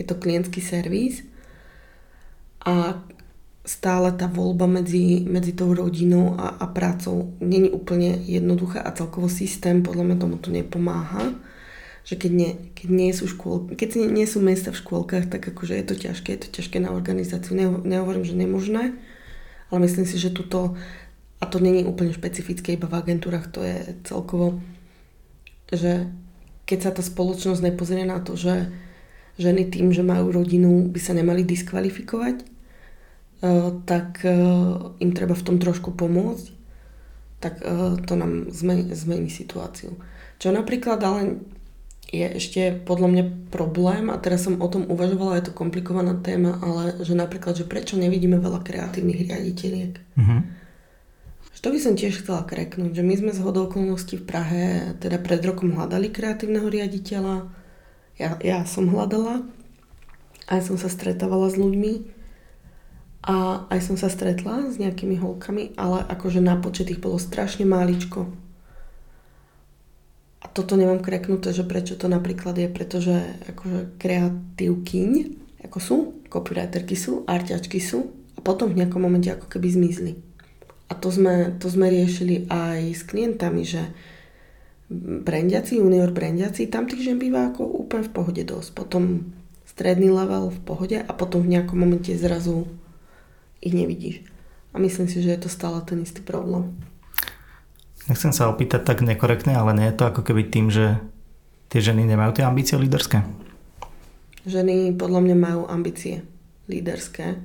[0.00, 1.24] Je to klientský servis
[2.64, 3.04] a
[3.64, 9.28] stále tá voľba medzi, medzi tou rodinou a, a prácou není úplne jednoduchá a celkovo
[9.28, 11.36] systém podľa mňa tomu to nepomáha
[12.04, 15.78] že keď nie, keď nie sú škôl, keď nie, sú miesta v škôlkach, tak akože
[15.78, 17.52] je to ťažké, je to ťažké na organizáciu.
[17.52, 18.96] Ne, nehovorím, že nemožné,
[19.68, 20.74] ale myslím si, že tuto,
[21.40, 24.58] a to není úplne špecifické iba v agentúrach, to je celkovo,
[25.72, 26.10] že
[26.66, 28.70] keď sa tá spoločnosť nepozrie na to, že
[29.40, 35.46] ženy tým, že majú rodinu, by sa nemali diskvalifikovať, uh, tak uh, im treba v
[35.46, 36.46] tom trošku pomôcť,
[37.40, 39.96] tak uh, to nám zmení, zmení situáciu.
[40.38, 41.42] Čo napríklad ale
[42.10, 46.58] je ešte podľa mňa problém a teraz som o tom uvažovala, je to komplikovaná téma,
[46.58, 49.92] ale že napríklad, že prečo nevidíme veľa kreatívnych riaditeľiek.
[50.18, 50.40] Mm-hmm.
[51.60, 54.64] To by som tiež chcela kreknúť, že my sme z hodou okolností v Prahe
[54.96, 57.52] teda pred rokom hľadali kreatívneho riaditeľa.
[58.16, 59.44] Ja, ja som hľadala,
[60.48, 61.92] aj som sa stretávala s ľuďmi
[63.28, 67.68] a aj som sa stretla s nejakými holkami, ale akože na počet ich bolo strašne
[67.68, 68.32] máličko
[70.40, 73.12] a toto nemám kreknuté, že prečo to napríklad je, pretože
[73.52, 75.10] akože kreatívkyň,
[75.68, 75.96] ako sú,
[76.32, 80.12] copywriterky sú, arťačky sú a potom v nejakom momente ako keby zmizli.
[80.90, 83.94] A to sme, to sme riešili aj s klientami, že
[85.22, 88.74] brandiaci, junior brandiaci, tam žen býva ako úplne v pohode dosť.
[88.74, 89.30] Potom
[89.62, 92.66] stredný level v pohode a potom v nejakom momente zrazu
[93.62, 94.26] ich nevidíš.
[94.74, 96.74] A myslím si, že je to stále ten istý problém.
[98.10, 100.98] Nechcem sa opýtať tak nekorektne, ale nie je to ako keby tým, že
[101.70, 103.22] tie ženy nemajú tie ambície líderské?
[104.42, 106.26] Ženy podľa mňa majú ambície
[106.66, 107.38] líderské.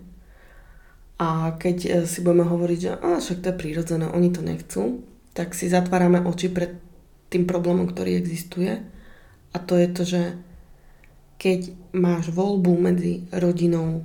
[1.15, 5.03] A keď e, si budeme hovoriť, že a, však to je prírodzené, oni to nechcú,
[5.31, 6.75] tak si zatvárame oči pred
[7.31, 8.83] tým problémom, ktorý existuje.
[9.51, 10.21] A to je to, že
[11.39, 14.03] keď máš voľbu medzi rodinou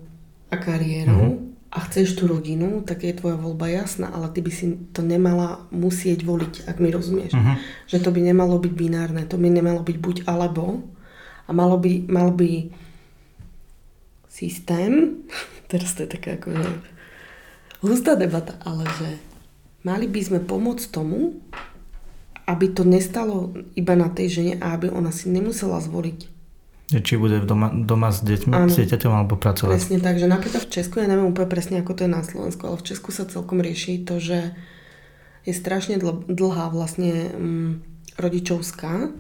[0.51, 4.51] a kariérou, mm-hmm a chceš tú rodinu, tak je tvoja voľba jasná, ale ty by
[4.51, 7.39] si to nemala musieť voliť, ak mi rozumieš.
[7.39, 7.55] Uh-huh.
[7.87, 10.83] Že to by nemalo byť binárne, to by nemalo byť buď alebo
[11.47, 12.75] a malo by, mal by
[14.27, 15.23] systém,
[15.71, 16.59] teraz to je taká ako
[17.85, 19.09] hustá debata, ale že
[19.85, 21.41] mali by sme pomôcť tomu,
[22.45, 26.41] aby to nestalo iba na tej žene a aby ona si nemusela zvoliť
[26.99, 28.67] či bude doma, doma s deťmi, ano.
[28.67, 29.79] s dieťaťom alebo pracovať.
[29.79, 32.67] Presne tak, že napríklad v Česku, ja neviem úplne presne ako to je na Slovensku,
[32.67, 34.51] ale v Česku sa celkom rieši to, že
[35.47, 37.87] je strašne dlhá vlastne um,
[38.19, 39.15] rodičovská,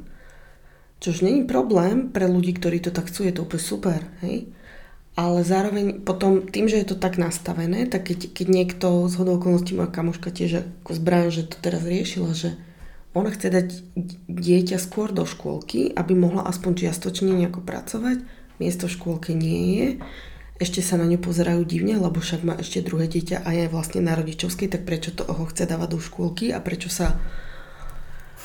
[0.98, 4.50] čož není problém pre ľudí, ktorí to tak chcú, je to úplne super, hej?
[5.18, 9.36] Ale zároveň potom tým, že je to tak nastavené, tak keď, keď niekto z hodou
[9.42, 12.54] okolností moja kamoška tiež ako zbraň, že to teraz riešila, že
[13.10, 13.68] ona chce dať
[14.30, 18.22] dieťa skôr do škôlky, aby mohla aspoň čiastočne nejako pracovať,
[18.62, 19.88] miesto v škôlke nie je,
[20.60, 24.04] ešte sa na ňu pozerajú divne, lebo však má ešte druhé dieťa a je vlastne
[24.04, 27.18] na rodičovskej, tak prečo to ho chce dávať do škôlky a prečo sa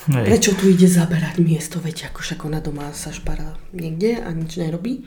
[0.06, 0.22] Nej.
[0.22, 4.54] Prečo tu ide zaberať miesto, veď ako však ona doma sa špara niekde a nič
[4.54, 5.02] nerobí.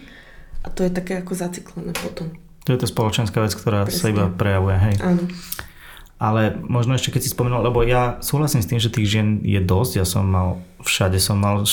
[0.64, 2.36] A to je také ako zaciklené potom.
[2.68, 4.00] To je to spoločenská vec, ktorá Presne.
[4.00, 4.96] sa iba prejavuje, hej.
[5.00, 5.24] Áno.
[6.20, 9.64] Ale možno ešte keď si spomenul, lebo ja súhlasím s tým, že tých žien je
[9.64, 10.04] dosť.
[10.04, 11.64] Ja som mal, všade som mal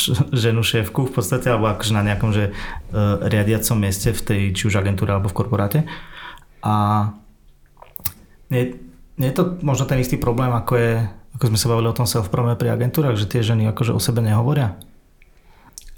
[0.46, 2.54] ženu šéfku v podstate, alebo akože na nejakom že,
[2.94, 5.82] uh, riadiacom mieste v tej, či už agentúre alebo v korporáte.
[6.62, 7.10] A
[8.54, 8.78] nie,
[9.18, 10.92] nie je to možno ten istý problém, ako je,
[11.34, 14.22] ako sme sa bavili o tom self pri agentúrach, že tie ženy akože o sebe
[14.22, 14.78] nehovoria?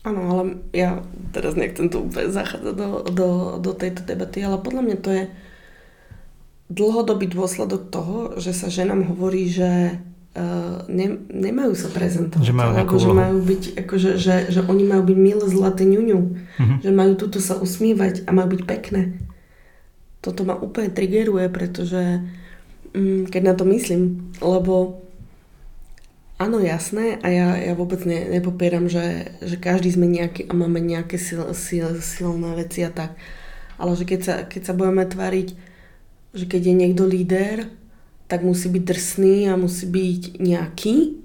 [0.07, 1.03] Áno, ale ja
[1.35, 3.29] teraz nechcem tu úplne zachádzať do, do,
[3.59, 5.25] do tejto debaty, ale podľa mňa to je
[6.71, 9.99] dlhodobý dôsledok toho, že sa ženám hovorí, že
[10.39, 12.45] uh, ne, nemajú sa prezentovať.
[12.45, 16.21] Že majú alebo, že majú byť, akože, že, že oni majú byť milé zlaté ňuňu.
[16.21, 16.79] Uh-huh.
[16.85, 19.19] Že majú tuto sa usmívať a majú byť pekné.
[20.21, 22.23] Toto ma úplne triggeruje, pretože
[22.95, 25.08] um, keď na to myslím, lebo
[26.39, 27.19] Áno, jasné.
[27.21, 31.43] A ja, ja vôbec ne, nepopieram, že, že každý sme nejaký a máme nejaké sil,
[31.51, 33.19] sil, silné veci a tak.
[33.75, 35.49] Ale že keď sa, keď sa budeme tvariť,
[36.39, 37.67] že keď je niekto líder,
[38.31, 41.19] tak musí byť drsný a musí byť nejaký.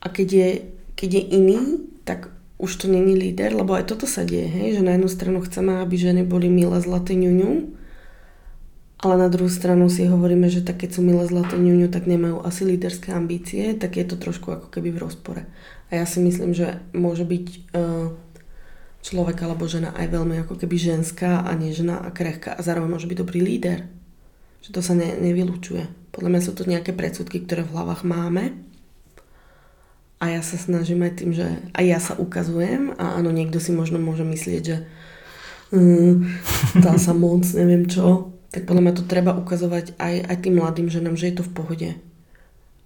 [0.00, 0.48] A keď je,
[0.96, 1.60] keď je iný,
[2.08, 4.80] tak už to není líder, lebo aj toto sa deje, hej?
[4.80, 7.68] že na jednu stranu chceme, aby ženy boli milé zlaté ňuňu,
[8.96, 12.40] ale na druhú stranu si hovoríme, že tak keď sú milé zlaté ňuňu, tak nemajú
[12.40, 15.42] asi líderské ambície, tak je to trošku ako keby v rozpore.
[15.92, 18.16] A ja si myslím, že môže byť uh,
[19.04, 23.06] človek alebo žena aj veľmi ako keby ženská a nežná a krehká a zároveň môže
[23.06, 23.84] byť dobrý líder.
[24.64, 26.10] Že to sa ne, nevylučuje.
[26.16, 28.56] Podľa mňa sú to nejaké predsudky, ktoré v hlavách máme
[30.16, 31.44] a ja sa snažím aj tým, že
[31.76, 34.76] aj ja sa ukazujem a áno, niekto si možno môže myslieť, že
[35.76, 36.24] um,
[36.80, 40.88] dá sa moc, neviem čo, tak podľa mňa to treba ukazovať aj, aj tým mladým
[40.88, 41.90] ženám, že je to v pohode.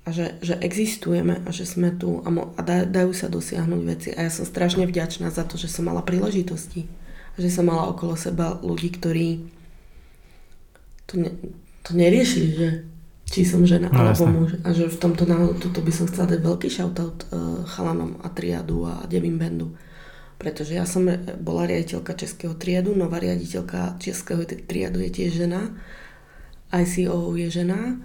[0.02, 3.80] A že, že existujeme a že sme tu a, mo, a da, dajú sa dosiahnuť
[3.84, 4.08] veci.
[4.16, 6.88] A ja som strašne vďačná za to, že som mala príležitosti.
[7.34, 9.44] A že som mala okolo seba ľudí, ktorí
[11.04, 11.30] to, ne,
[11.84, 12.68] to neriešili, že
[13.30, 14.58] či som žena no, alebo muž.
[14.66, 15.28] A že v tomto
[15.62, 19.70] tuto by som chcela dať veľký shoutout uh, chalanom a triadu a devím bandu
[20.41, 21.05] pretože ja som
[21.45, 25.68] bola riaditeľka Českého triadu, nová riaditeľka Českého triadu je tiež žena,
[26.72, 28.01] ICO je žena,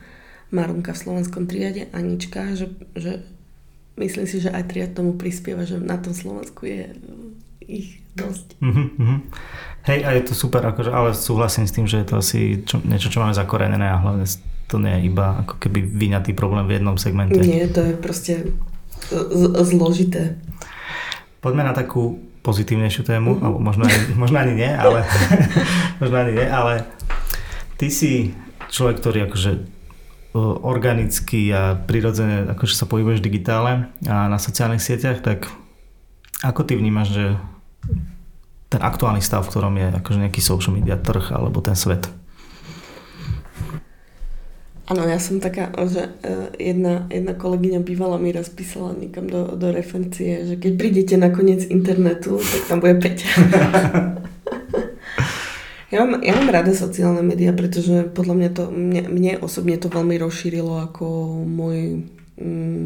[0.52, 3.24] Marunka v slovenskom triade, Anička, že, že
[3.96, 6.92] myslím si, že aj triad tomu prispieva, že na tom Slovensku je
[7.66, 8.60] ich dosť.
[8.62, 9.18] Mm-hmm.
[9.90, 12.84] Hej, a je to super, akože, ale súhlasím s tým, že je to asi čo,
[12.84, 14.28] niečo, čo máme zakorenené a hlavne
[14.66, 17.38] to nie je iba ako keby vyňatý problém v jednom segmente.
[17.38, 18.34] Nie, to je proste
[19.14, 20.42] z- zložité.
[21.46, 23.46] Poďme na takú pozitívnejšiu tému, uh-huh.
[23.46, 25.06] alebo možno, ani, možno ani nie, ale
[26.02, 26.90] možno ani nie, ale
[27.78, 28.34] ty si
[28.74, 29.78] človek, ktorý akože
[30.66, 33.72] organicky a prirodzene akože sa pohybuješ v digitále
[34.04, 35.48] a na sociálnych sieťach, tak
[36.44, 37.26] ako ty vnímaš, že
[38.68, 42.12] ten aktuálny stav, v ktorom je akože nejaký social media trh alebo ten svet?
[44.86, 49.58] Áno, ja som taká, že e, jedna, jedna kolegyňa bývala mi raz písala niekam do,
[49.58, 53.30] do referencie, že keď prídete na koniec internetu, tak tam bude Peťa.
[55.94, 59.90] ja, mám, ja mám rada sociálne médiá, pretože podľa mňa to, mne, mne osobne to
[59.90, 61.06] veľmi rozšírilo ako
[61.50, 62.06] môj
[62.38, 62.86] mm,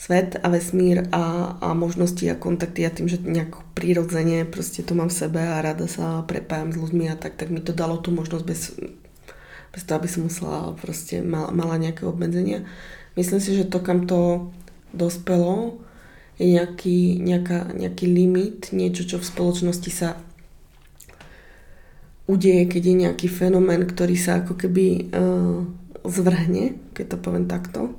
[0.00, 4.96] svet a vesmír a, a možnosti a kontakty a tým, že nejak prirodzene proste to
[4.96, 8.00] mám v sebe a rada sa prepájam s ľuďmi a tak, tak mi to dalo
[8.00, 8.72] tú možnosť bez
[9.72, 12.64] bez toho, aby som musela proste mala, mala nejaké obmedzenia.
[13.14, 14.52] Myslím si, že to, kam to
[14.94, 15.80] dospelo,
[16.38, 20.14] je nejaký, nejaká, nejaký limit, niečo, čo v spoločnosti sa
[22.30, 25.66] udeje, keď je nejaký fenomén, ktorý sa ako keby uh,
[26.06, 27.98] zvrhne, keď to poviem takto.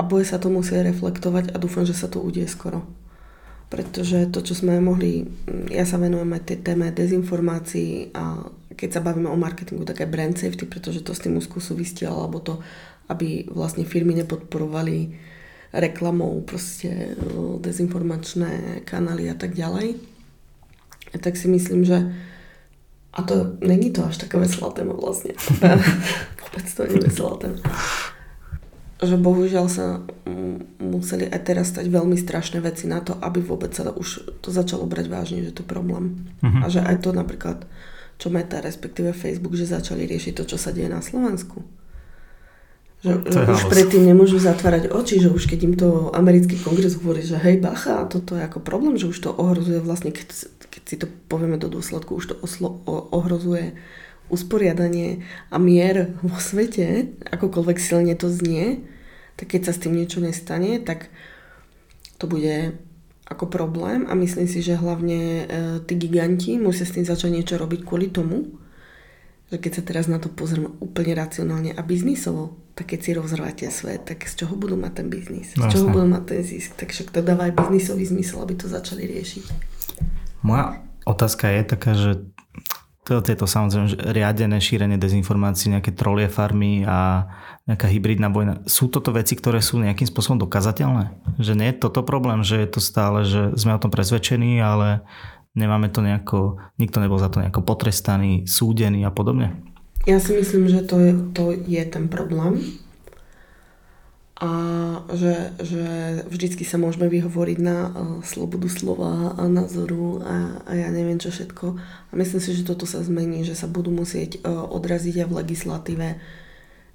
[0.00, 2.82] A bude sa to musieť reflektovať a dúfam, že sa to udeje skoro
[3.72, 5.24] pretože to, čo sme mohli,
[5.72, 10.12] ja sa venujem aj tej téme dezinformácií a keď sa bavíme o marketingu, tak aj
[10.12, 12.60] brand safety, pretože to s tým úzko súvisí, alebo to,
[13.08, 15.16] aby vlastne firmy nepodporovali
[15.72, 17.16] reklamou proste
[17.60, 19.96] dezinformačné kanály a tak ďalej.
[21.16, 22.12] Tak si myslím, že
[23.12, 25.36] a to není to až taká veselá téma vlastne.
[26.40, 27.60] Vôbec to nie je veselá téma
[29.02, 29.86] že bohužiaľ sa
[30.78, 34.86] museli aj teraz stať veľmi strašné veci na to, aby vôbec sa už to začalo
[34.86, 36.30] brať vážne, že to je problém.
[36.38, 36.62] Uh-huh.
[36.62, 37.66] A že aj to napríklad,
[38.22, 41.66] čo Meta, respektíve Facebook, že začali riešiť to, čo sa deje na Slovensku.
[43.02, 47.26] Že, že už predtým nemôžu zatvárať oči, že už keď im to americký kongres hovorí,
[47.26, 50.30] že hej bacha, toto je ako problém, že už to ohrozuje vlastne, keď,
[50.70, 52.78] keď si to povieme do dôsledku, už to oslo,
[53.10, 53.74] ohrozuje
[54.30, 58.86] usporiadanie a mier vo svete, akokoľvek silne to znie,
[59.34, 61.10] tak keď sa s tým niečo nestane, tak
[62.22, 62.78] to bude
[63.32, 65.44] ako problém a myslím si, že hlavne e,
[65.88, 68.60] tí giganti musia s tým začať niečo robiť kvôli tomu,
[69.52, 73.66] že keď sa teraz na to pozrieme úplne racionálne a biznisovo, tak keď si rozrváte
[73.68, 75.52] svet, tak z čoho budú mať ten biznis?
[75.52, 76.76] Z čoho budú mať ten zisk?
[76.80, 79.44] Tak však to dáva aj biznisový zmysel, aby to začali riešiť.
[80.40, 82.10] Moja otázka je taká, že
[83.02, 87.26] to je to samozrejme riadené šírenie dezinformácií, nejaké trolie farmy a
[87.66, 88.62] nejaká hybridná vojna.
[88.66, 91.14] Sú toto veci, ktoré sú nejakým spôsobom dokazateľné?
[91.38, 95.06] Že nie je toto problém, že je to stále, že sme o tom presvedčení, ale
[95.54, 99.54] nemáme to nejako, nikto nebol za to nejako potrestaný, súdený a podobne?
[100.02, 102.58] Ja si myslím, že to je, to je ten problém
[104.42, 104.50] a
[105.14, 105.84] že, že
[106.26, 107.92] vždycky sa môžeme vyhovoriť na uh,
[108.26, 111.78] slobodu slova a názoru a, a ja neviem čo všetko.
[112.10, 115.36] A myslím si, že toto sa zmení, že sa budú musieť uh, odraziť aj v
[115.38, 116.08] legislatíve,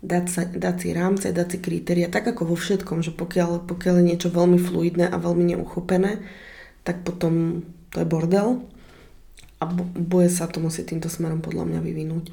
[0.08, 3.99] dať, sa, dať si rámce, dať si kritéria, tak ako vo všetkom, že pokiaľ, pokiaľ
[3.99, 6.24] je niečo veľmi fluidné a veľmi neuchopené,
[6.88, 8.64] tak potom to je bordel
[9.60, 9.68] a
[9.99, 12.26] bude sa to musieť týmto smerom podľa mňa vyvinúť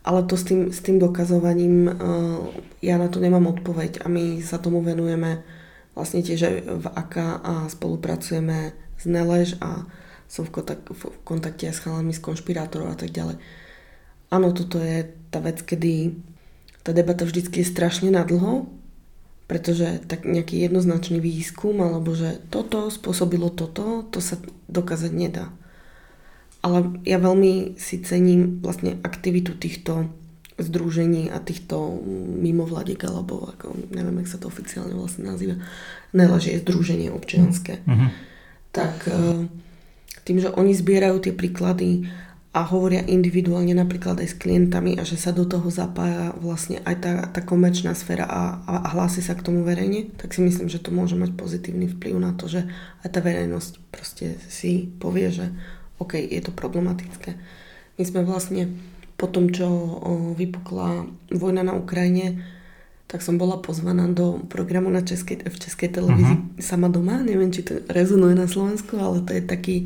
[0.00, 2.40] ale to s tým, s tým dokazovaním, uh,
[2.80, 5.44] ja na to nemám odpoveď a my sa tomu venujeme
[5.92, 7.14] vlastne tiež v AK
[7.44, 9.84] a spolupracujeme s Nelež a
[10.30, 10.52] som v,
[10.88, 13.36] v kontakte s chalami z konšpirátorov a tak ďalej.
[14.30, 16.14] Áno, toto je tá vec, kedy
[16.90, 18.66] tá debata vždycky je strašne nadlho,
[19.46, 24.34] pretože tak nejaký jednoznačný výskum, alebo že toto spôsobilo toto, to sa
[24.66, 25.54] dokázať nedá.
[26.66, 30.10] Ale ja veľmi si cením vlastne aktivitu týchto
[30.58, 32.02] združení a týchto
[32.42, 35.62] mimovladiek, alebo ako, neviem, jak sa to oficiálne vlastne nazýva,
[36.10, 37.86] neleží je združenie občianské.
[37.86, 38.10] Mm-hmm.
[38.74, 39.46] Tak e,
[40.26, 42.10] tým, že oni zbierajú tie príklady
[42.50, 46.96] a hovoria individuálne napríklad aj s klientami a že sa do toho zapája vlastne aj
[46.98, 50.82] tá, tá komerčná sféra a, a, hlási sa k tomu verejne, tak si myslím, že
[50.82, 52.66] to môže mať pozitívny vplyv na to, že
[53.06, 55.54] aj tá verejnosť proste si povie, že
[56.02, 57.38] OK, je to problematické.
[58.00, 58.74] My sme vlastne
[59.14, 59.68] po tom, čo
[60.34, 62.40] vypukla vojna na Ukrajine,
[63.04, 66.62] tak som bola pozvaná do programu na českej, v Českej televízii uh-huh.
[66.62, 67.18] Sama doma.
[67.20, 69.76] Neviem, či to rezonuje na Slovensku, ale to je taký,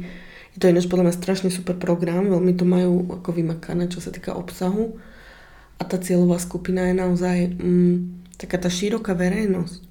[0.55, 4.15] je to ináč podľa mňa strašne super program, veľmi to majú ako vymakané, čo sa
[4.15, 4.95] týka obsahu.
[5.75, 7.97] A tá cieľová skupina je naozaj mm,
[8.39, 9.83] taká tá široká verejnosť.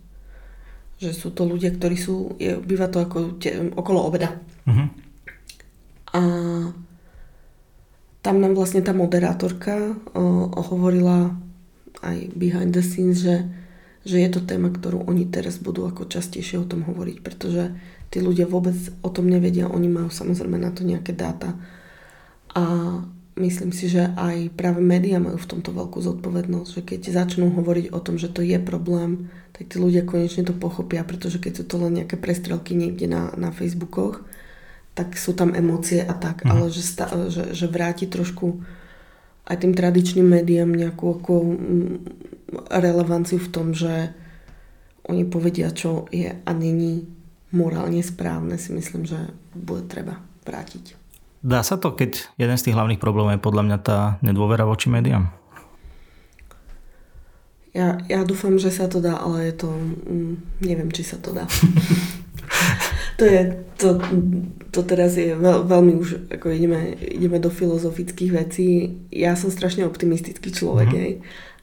[1.04, 4.40] Že sú to ľudia, ktorí sú, je, býva to ako te, okolo obeda.
[4.64, 4.88] Uh-huh.
[6.16, 6.22] A
[8.24, 11.36] tam nám vlastne tá moderátorka o, hovorila
[12.00, 13.52] aj behind the scenes, že,
[14.08, 17.76] že je to téma, ktorú oni teraz budú ako častejšie o tom hovoriť, pretože
[18.14, 21.58] tí ľudia vôbec o tom nevedia, oni majú samozrejme na to nejaké dáta.
[22.54, 22.62] A
[23.34, 27.90] myslím si, že aj práve médiá majú v tomto veľkú zodpovednosť, že keď začnú hovoriť
[27.90, 31.64] o tom, že to je problém, tak tí ľudia konečne to pochopia, pretože keď sú
[31.66, 34.22] to len nejaké prestrelky niekde na, na Facebookoch,
[34.94, 36.50] tak sú tam emócie a tak, mm.
[36.54, 38.62] ale že, sta, že, že vráti trošku
[39.50, 41.96] aj tým tradičným médiám nejakú ako mm,
[42.70, 44.14] relevanciu v tom, že
[45.10, 47.23] oni povedia, čo je a není
[47.54, 50.98] morálne správne, si myslím, že bude treba vrátiť.
[51.44, 54.90] Dá sa to, keď jeden z tých hlavných problémov je podľa mňa tá nedôvera voči
[54.90, 55.30] médiám?
[57.74, 59.70] Ja, ja dúfam, že sa to dá, ale je to...
[60.06, 61.50] Mm, neviem, či sa to dá.
[63.20, 63.42] to je,
[63.82, 63.98] to,
[64.70, 68.94] to teraz je veľ, veľmi už, ako ideme, ideme do filozofických vecí.
[69.10, 71.04] Ja som strašne optimistický človek, mm-hmm.
[71.04, 71.14] hej.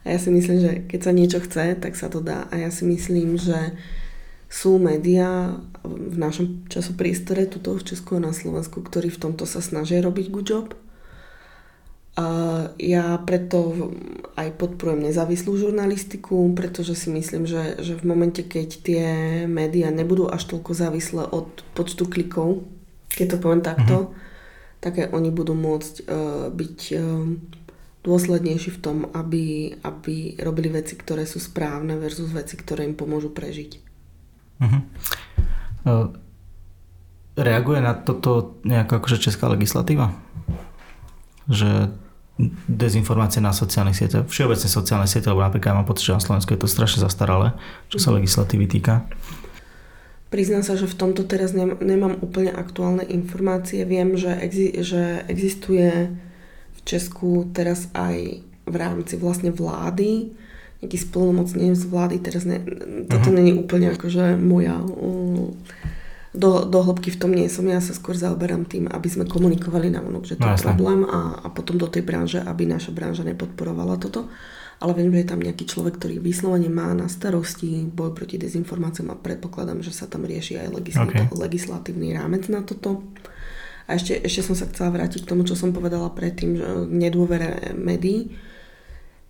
[0.03, 2.45] A ja si myslím, že keď sa niečo chce, tak sa to dá.
[2.51, 3.73] A ja si myslím, že
[4.51, 5.55] sú médiá
[5.87, 10.27] v našom časopriestore, tuto v Česku a na Slovensku, ktorí v tomto sa snažia robiť
[10.27, 10.67] good job.
[12.19, 12.27] A
[12.75, 13.95] ja preto
[14.35, 19.03] aj podporujem nezávislú žurnalistiku, pretože si myslím, že, že v momente, keď tie
[19.47, 22.67] médiá nebudú až toľko závislé od počtu klikov,
[23.15, 24.83] keď to poviem takto, mm-hmm.
[24.83, 27.01] tak aj oni budú môcť uh, byť uh,
[28.03, 33.31] dôslednejší v tom, aby, aby robili veci, ktoré sú správne versus veci, ktoré im pomôžu
[33.31, 33.90] prežiť.
[34.61, 34.81] Mm-hmm.
[35.89, 36.13] Uh,
[37.35, 40.13] reaguje na toto nejaká akože česká legislatíva?
[41.49, 41.91] Že
[42.65, 46.61] dezinformácie na sociálnych sieťach, všeobecne sociálne siete, lebo napríklad mám pocit, že na Slovensku je
[46.61, 47.53] to strašne zastaralé,
[47.91, 48.21] čo sa mhm.
[48.21, 49.05] legislatívy týka.
[50.31, 53.83] Priznám sa, že v tomto teraz nemám úplne aktuálne informácie.
[53.83, 56.07] Viem, že, exi- že existuje
[56.71, 60.31] v Česku teraz aj v rámci vlastne vlády
[60.81, 62.15] nejaký splnomocnenec vlády.
[62.19, 62.57] Teraz ne,
[63.05, 63.37] toto uh-huh.
[63.37, 64.81] není úplne akože moja
[66.31, 67.67] do, do hĺbky v tom nie som.
[67.67, 71.03] Ja sa skôr zaoberám tým, aby sme komunikovali na vonok, že to no, je problém
[71.03, 74.31] a, a potom do tej branže, aby naša branža nepodporovala toto.
[74.81, 79.13] Ale viem, že je tam nejaký človek, ktorý vyslovene má na starosti boj proti dezinformáciám
[79.13, 81.29] a predpokladám, že sa tam rieši aj legislat- okay.
[81.29, 83.05] legislatívny rámec na toto.
[83.85, 87.77] A ešte, ešte som sa chcela vrátiť k tomu, čo som povedala predtým, že nedôvere
[87.77, 88.33] médií.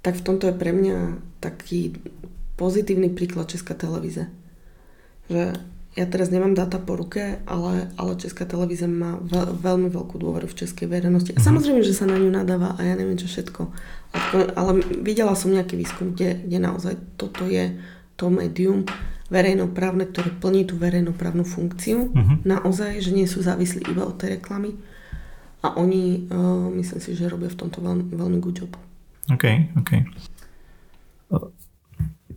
[0.02, 1.98] Tak v tomto je pre mňa taký
[2.58, 4.30] pozitívny príklad Česká televíze.
[5.30, 5.58] Že
[5.92, 10.48] ja teraz nemám dáta po ruke, ale, ale Česká televízia má veľ, veľmi veľkú dôveru
[10.48, 11.36] v českej verejnosti.
[11.36, 11.48] A mhm.
[11.52, 13.62] samozrejme, že sa na ňu nadáva a ja neviem čo všetko.
[14.56, 14.72] Ale
[15.04, 17.76] videla som nejaký výskum, kde, kde naozaj toto je
[18.16, 18.88] to médium
[19.32, 22.12] verejnoprávne, ktoré plní tú verejnoprávnu funkciu.
[22.12, 22.36] Uh-huh.
[22.44, 24.76] Naozaj, že nie sú závislí iba od tej reklamy.
[25.64, 28.76] A oni, uh, myslím si, že robia v tomto veľmi, veľmi good job.
[29.30, 29.46] OK,
[29.78, 29.92] OK.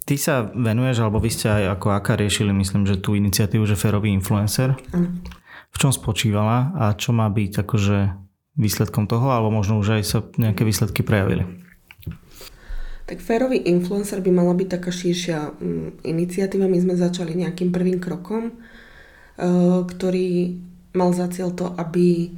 [0.05, 3.79] Ty sa venuješ, alebo vy ste aj ako aká riešili, myslím, že tú iniciatívu, že
[3.79, 4.77] férový influencer.
[4.93, 5.25] Mm.
[5.73, 7.99] V čom spočívala a čo má byť akože
[8.61, 11.65] výsledkom toho, alebo možno už aj sa nejaké výsledky prejavili?
[13.05, 16.69] Tak férový influencer by mala byť taká širšia um, iniciatíva.
[16.69, 20.57] My sme začali nejakým prvým krokom, uh, ktorý
[20.97, 22.33] mal za cieľ to, aby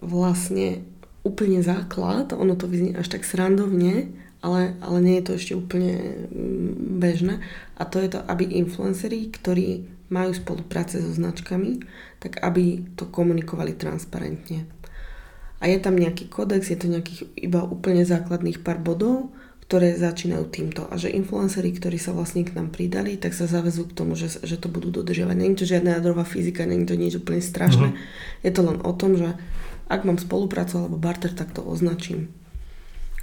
[0.00, 0.86] vlastne
[1.28, 4.08] úplne základ, ono to vyznie až tak srandovne,
[4.40, 5.94] ale, ale nie je to ešte úplne
[6.32, 7.44] mm, bežné.
[7.76, 11.84] A to je to, aby influenceri, ktorí majú spolupráce so značkami,
[12.16, 14.64] tak aby to komunikovali transparentne.
[15.58, 19.34] A je tam nejaký kodex, je to nejakých iba úplne základných pár bodov,
[19.68, 20.88] ktoré začínajú týmto.
[20.88, 24.32] A že influenceri, ktorí sa vlastne k nám pridali, tak sa zavezú k tomu, že,
[24.40, 25.36] že to budú dodržiavať.
[25.36, 27.92] Není to žiadna jadrová fyzika, není to nič úplne strašné.
[27.92, 28.40] Uh-huh.
[28.40, 29.36] Je to len o tom, že
[29.88, 32.28] ak mám spoluprácu alebo barter, tak to označím.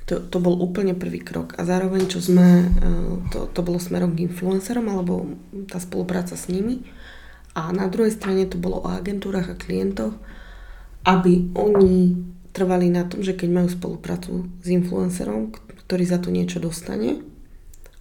[0.06, 1.58] To, to bol úplne prvý krok.
[1.58, 2.68] A zároveň, čo sme, e,
[3.34, 5.26] to, to bolo smerom k influencerom, alebo
[5.66, 6.86] tá spolupráca s nimi.
[7.58, 10.14] A na druhej strane to bolo o agentúrach a klientoch,
[11.06, 12.22] aby oni
[12.54, 15.54] trvali na tom, že keď majú spoluprácu s influencerom,
[15.86, 17.22] ktorý za to niečo dostane,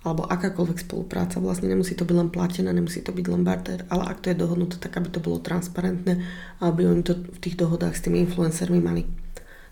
[0.05, 4.05] alebo akákoľvek spolupráca, vlastne nemusí to byť len platené, nemusí to byť len barter, ale
[4.13, 6.21] ak to je dohodnuté, tak aby to bolo transparentné
[6.61, 9.09] aby oni to v tých dohodách s tými influencermi mali.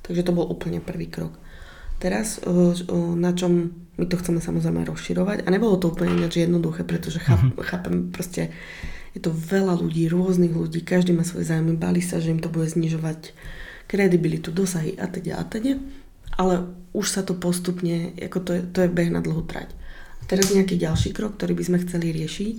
[0.02, 1.36] Takže to bol úplne prvý krok.
[2.02, 2.42] Teraz,
[3.14, 7.38] na čom my to chceme samozrejme rozširovať, a nebolo to úplne ináč jednoduché, pretože cháp,
[7.38, 7.62] uh-huh.
[7.62, 8.50] chápem, proste
[9.14, 12.50] je to veľa ľudí, rôznych ľudí, každý má svoje zájmy, bali sa, že im to
[12.50, 13.36] bude znižovať
[13.86, 15.78] kredibilitu, dosahy a teda a teda,
[16.34, 19.70] ale už sa to postupne, ako to je, to je beh na dlhú trať.
[20.26, 22.56] Teraz nejaký ďalší krok, ktorý by sme chceli riešiť,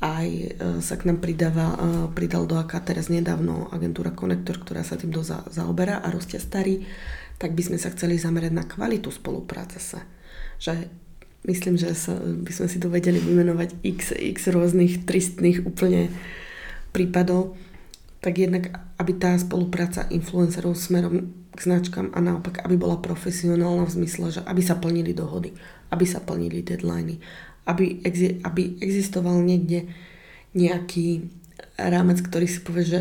[0.00, 0.48] aj e,
[0.80, 1.78] sa k nám pridáva, e,
[2.16, 6.88] pridal do AK teraz nedávno agentúra Connector, ktorá sa týmto za, zaoberá a Rostia Starý.
[7.36, 10.00] Tak by sme sa chceli zamerať na kvalitu spolupráce sa.
[10.60, 10.88] Že
[11.44, 16.08] myslím, že sa, by sme si to vedeli vymenovať x, x rôznych tristných úplne
[16.96, 17.56] prípadov,
[18.20, 23.94] tak jednak, aby tá spolupráca influencerov smerom k značkám a naopak, aby bola profesionálna v
[24.00, 25.56] zmysle, že aby sa plnili dohody,
[25.90, 27.18] aby sa plnili deadliny,
[27.66, 29.90] aby, exi- aby existoval niekde
[30.54, 31.30] nejaký
[31.78, 33.00] rámec, ktorý si povie, že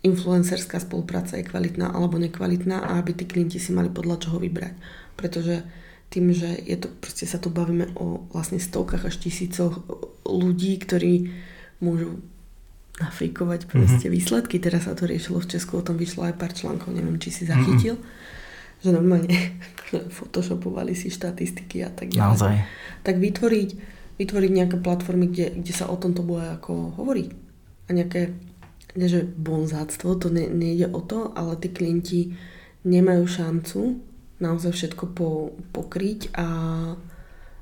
[0.00, 4.74] influencerská spolupráca je kvalitná alebo nekvalitná a aby tí klienti si mali podľa čoho vybrať.
[5.14, 5.62] Pretože
[6.08, 9.84] tým, že je to, proste sa tu bavíme o vlastne stovkách až tisícoch
[10.24, 11.30] ľudí, ktorí
[11.84, 12.18] môžu
[12.98, 14.16] nafejkovať proste mm-hmm.
[14.16, 14.56] výsledky.
[14.58, 17.44] Teraz sa to riešilo v Česku, o tom vyšlo aj pár článkov, neviem, či si
[17.48, 17.96] zachytil.
[17.96, 18.28] Mm-hmm.
[18.80, 19.30] Že normálne
[20.16, 22.24] photoshopovali si štatistiky a tak ďalej.
[22.24, 22.54] Naozaj.
[23.04, 23.70] Tak vytvoriť,
[24.16, 27.28] vytvoriť nejaké platformy, kde, kde sa o tomto bude ako hovoriť.
[27.86, 28.32] A nejaké
[28.98, 32.34] nie že bonzáctvo, to ne, nejde o to, ale tí klienti
[32.82, 34.02] nemajú šancu
[34.40, 36.46] naozaj všetko po, pokryť a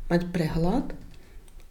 [0.09, 0.95] mať prehľad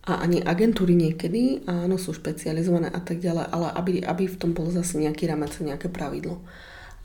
[0.08, 4.52] a ani agentúry niekedy, áno, sú špecializované a tak ďalej, ale aby, aby v tom
[4.56, 6.44] bol zase nejaký ramec, nejaké pravidlo.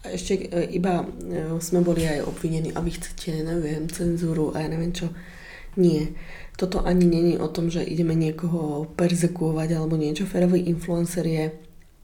[0.02, 1.06] A ešte e, iba e,
[1.62, 5.10] sme boli aj obvinení, aby chcete, neviem, cenzúru a ja neviem čo.
[5.78, 6.12] Nie.
[6.58, 10.28] Toto ani není o tom, že ideme niekoho perzekuovať alebo niečo.
[10.28, 11.44] Ferový influencer je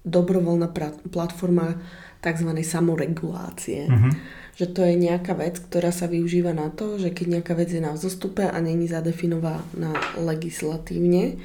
[0.08, 0.72] dobrovoľná
[1.12, 1.76] platforma
[2.24, 2.50] tzv.
[2.64, 3.86] samoregulácie.
[3.86, 4.12] Uh-huh.
[4.56, 7.82] Že to je nejaká vec, ktorá sa využíva na to, že keď nejaká vec je
[7.84, 11.38] na vzostupe a není zadefinovaná legislatívne,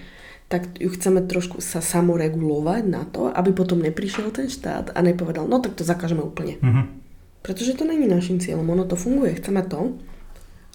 [0.54, 5.50] tak ju chceme trošku sa samoregulovať na to, aby potom neprišiel ten štát a nepovedal,
[5.50, 6.62] no tak to zakážeme úplne.
[6.62, 6.86] Uh-huh.
[7.42, 9.98] Pretože to není našim cieľom, ono to funguje, chceme to,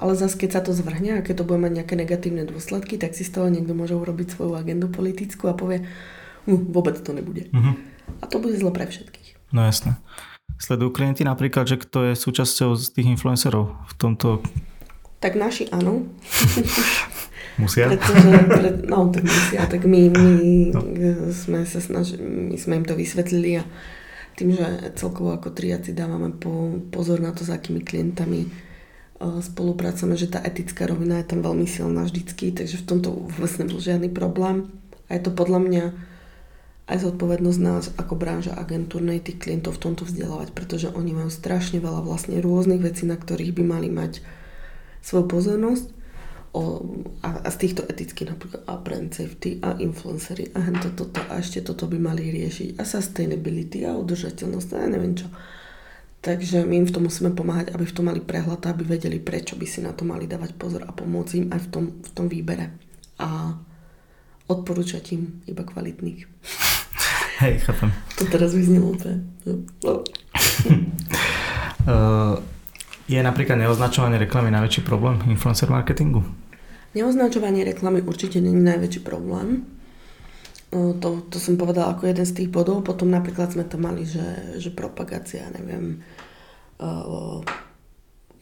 [0.02, 3.14] ale zase keď sa to zvrhne a keď to bude mať nejaké negatívne dôsledky, tak
[3.14, 5.86] si z toho niekto môže urobiť svoju agendu politickú a povie,
[6.50, 7.46] hm, vôbec to nebude.
[7.54, 7.78] Uh-huh.
[8.18, 9.54] A to bude zlo pre všetkých.
[9.54, 9.94] No jasné.
[10.58, 14.42] Sledujú klienti napríklad, že kto je súčasťou z tých influencerov v tomto?
[15.22, 16.02] Tak naši áno.
[17.58, 17.90] Musia?
[17.90, 19.66] Pretože, pre, no, tak musia.
[19.66, 20.32] Tak my, my
[20.70, 20.80] no.
[21.34, 23.62] sme sa snažili, my sme im to vysvetlili a
[24.38, 30.14] tým, že celkovo ako triaci dávame po, pozor na to, s akými klientami uh, spolupracujeme,
[30.14, 34.08] že tá etická rovina je tam veľmi silná vždycky, takže v tomto vôbec nebol žiadny
[34.14, 34.70] problém.
[35.10, 35.84] A je to podľa mňa
[36.88, 41.82] aj zodpovednosť nás ako branža agentúrnej tých klientov v tomto vzdelávať, pretože oni majú strašne
[41.82, 44.24] veľa vlastne rôznych vecí, na ktorých by mali mať
[45.02, 45.97] svoju pozornosť
[46.58, 46.82] o,
[47.22, 51.38] a, a z týchto etických napríklad a brand safety a influencery a hento toto a
[51.38, 55.30] ešte toto by mali riešiť a sustainability a udržateľnosť a ja neviem čo.
[56.18, 59.54] Takže my im v tom musíme pomáhať, aby v tom mali prehľad, aby vedeli, prečo
[59.54, 62.26] by si na to mali dávať pozor a pomôcť im aj v tom, v tom
[62.26, 62.74] výbere.
[63.22, 63.54] A
[64.50, 66.26] odporúčať im iba kvalitných.
[67.46, 67.94] Hej, chápem.
[68.18, 69.30] To teraz vyznelo úplne.
[69.46, 70.02] No.
[71.86, 72.34] uh,
[73.14, 76.26] je napríklad neoznačovanie reklamy najväčší problém influencer marketingu?
[76.98, 79.70] Neoznačovanie reklamy určite není najväčší problém.
[80.74, 82.82] To, to som povedala ako jeden z tých bodov.
[82.82, 86.02] Potom napríklad sme to mali, že, že propagácia, neviem,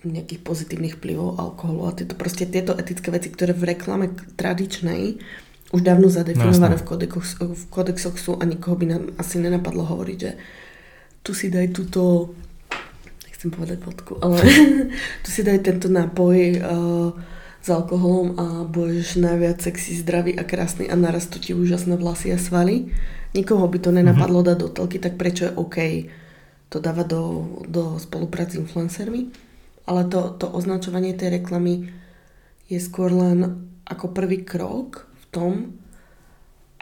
[0.06, 5.18] nejakých pozitívnych vplyvov alkoholu a tieto, proste tieto etické veci, ktoré v reklame tradičnej
[5.74, 9.82] už dávno zadefinované no, v, kodexoch, v kodexoch sú a nikoho by nám asi nenapadlo
[9.82, 10.32] hovoriť, že
[11.26, 12.32] tu si daj túto
[13.26, 14.38] nechcem povedať vodku, ale
[15.26, 17.10] tu si daj tento nápoj uh,
[17.66, 22.38] s alkoholom a budeš najviac sexy, zdravý a krásny a narastú ti úžasné vlasy a
[22.38, 22.94] svaly.
[23.34, 24.50] Nikoho by to nenapadlo mm-hmm.
[24.54, 25.78] dať do telky, tak prečo je OK
[26.70, 27.22] to dávať do,
[27.66, 29.34] do spolupráci s influencermi?
[29.82, 31.90] Ale to, to označovanie tej reklamy
[32.70, 35.52] je skôr len ako prvý krok v tom,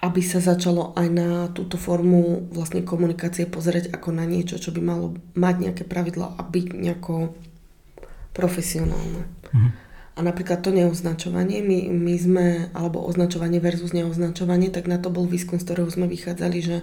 [0.05, 4.85] aby sa začalo aj na túto formu vlastne komunikácie pozerať ako na niečo, čo by
[4.85, 7.33] malo mať nejaké pravidla a byť nejako
[8.37, 9.25] profesionálne.
[9.49, 9.84] Mm-hmm.
[10.15, 15.27] A napríklad to neoznačovanie, my, my sme, alebo označovanie versus neoznačovanie, tak na to bol
[15.27, 16.77] výskum, z ktorého sme vychádzali, že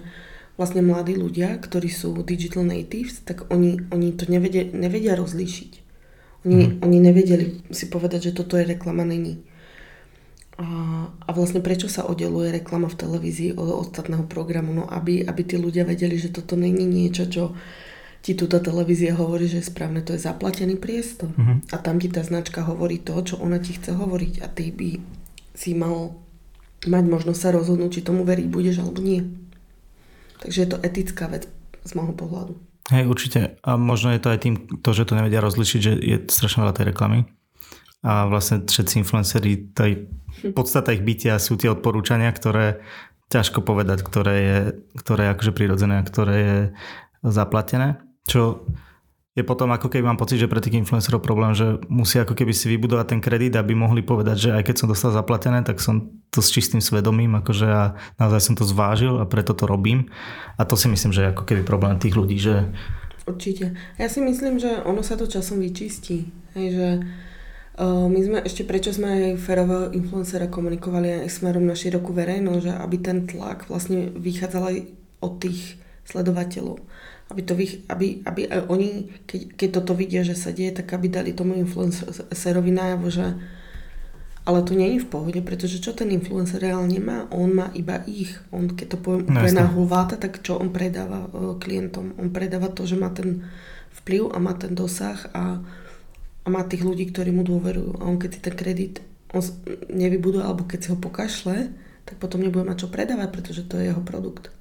[0.60, 5.72] vlastne mladí ľudia, ktorí sú digital natives, tak oni, oni to nevedia, nevedia rozlíšiť.
[6.44, 6.84] Oni, mm.
[6.84, 9.40] oni nevedeli si povedať, že toto je reklama, není.
[10.60, 10.66] A,
[11.08, 14.76] a vlastne prečo sa oddeluje reklama v televízii od ostatného programu?
[14.76, 17.56] No aby, aby tí ľudia vedeli, že toto není niečo, čo
[18.22, 21.34] ti túto televízia hovorí, že je správne, to je zaplatený priestor.
[21.34, 21.58] Uh-huh.
[21.74, 24.34] A tam ti tá značka hovorí to, čo ona ti chce hovoriť.
[24.40, 25.02] A ty by
[25.58, 26.14] si mal
[26.86, 29.26] mať možnosť sa rozhodnúť, či tomu veriť budeš alebo nie.
[30.38, 31.50] Takže je to etická vec
[31.82, 32.54] z môjho pohľadu.
[32.94, 33.40] Hej, určite.
[33.62, 36.74] A možno je to aj tým, to, že to nevedia rozlišiť, že je strašne veľa
[36.78, 37.26] tej reklamy.
[38.02, 40.10] A vlastne všetci influenceri, tej
[40.54, 42.82] podstata ich bytia sú tie odporúčania, ktoré
[43.30, 44.60] ťažko povedať, ktoré je,
[44.98, 46.58] ktoré je akože prirodzené a ktoré je
[47.22, 48.02] zaplatené.
[48.28, 48.66] Čo
[49.32, 52.52] je potom ako keby mám pocit, že pre tých influencerov problém, že musia ako keby
[52.52, 56.12] si vybudovať ten kredit, aby mohli povedať, že aj keď som dostal zaplatené, tak som
[56.28, 60.12] to s čistým svedomím, akože ja naozaj som to zvážil a preto to robím.
[60.60, 62.68] A to si myslím, že je ako keby problém tých ľudí, že...
[63.24, 63.72] Určite.
[63.96, 66.28] Ja si myslím, že ono sa to časom vyčistí.
[66.52, 66.88] Hej, že
[67.80, 72.72] my sme ešte, prečo sme aj ferového influencera komunikovali aj smerom na širokú verejnosť, že
[72.76, 74.76] aby ten tlak vlastne vychádzal aj
[75.24, 76.84] od tých sledovateľov.
[77.32, 77.56] Aby, to,
[77.88, 82.70] aby, aby oni, keď, keď toto vidia, že sa deje, tak aby dali tomu influencerovi
[82.70, 83.40] najavo, že
[84.42, 87.30] ale to nie je v pohode, pretože čo ten influencer reálne má?
[87.30, 88.36] On má iba ich.
[88.50, 89.70] On, keď to poviem no, úplne na
[90.18, 92.18] tak čo on predáva uh, klientom?
[92.18, 93.46] On predáva to, že má ten
[94.02, 95.62] vplyv a má ten dosah a
[96.42, 98.02] a má tých ľudí, ktorí mu dôverujú.
[98.02, 98.98] A on keď si ten kredit
[99.32, 99.40] on
[99.88, 101.72] nevybuduje, alebo keď si ho pokašle,
[102.04, 104.52] tak potom nebude mať čo predávať, pretože to je jeho produkt.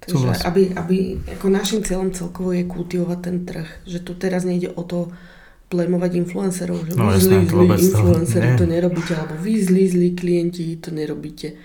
[0.00, 0.98] Takže aby, aby,
[1.38, 3.68] ako našim cieľom celkovo je kultivovať ten trh.
[3.88, 5.10] Že tu teraz nejde o to
[5.66, 10.08] plemovať influencerov, že no, vy zlí, zlí influenceri to, to nerobíte, alebo vy zlí, zlí
[10.14, 11.58] klienti to nerobíte.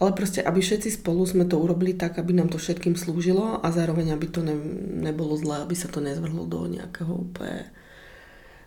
[0.00, 3.68] Ale proste, aby všetci spolu sme to urobili tak, aby nám to všetkým slúžilo a
[3.68, 4.54] zároveň, aby to ne,
[5.02, 7.68] nebolo zlé, aby sa to nezvrhlo do nejakého úplne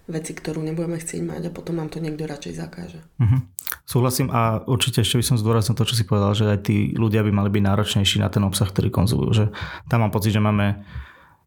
[0.08, 3.00] veci, ktorú nebudeme chcieť mať a potom nám to niekto radšej zakáže.
[3.20, 3.40] Uh-huh.
[3.88, 7.24] Súhlasím a určite ešte by som zdôraznil to, čo si povedal, že aj tí ľudia
[7.24, 9.32] by mali byť náročnejší na ten obsah, ktorý konzumujú.
[9.32, 9.46] Že
[9.88, 10.84] tam mám pocit, že máme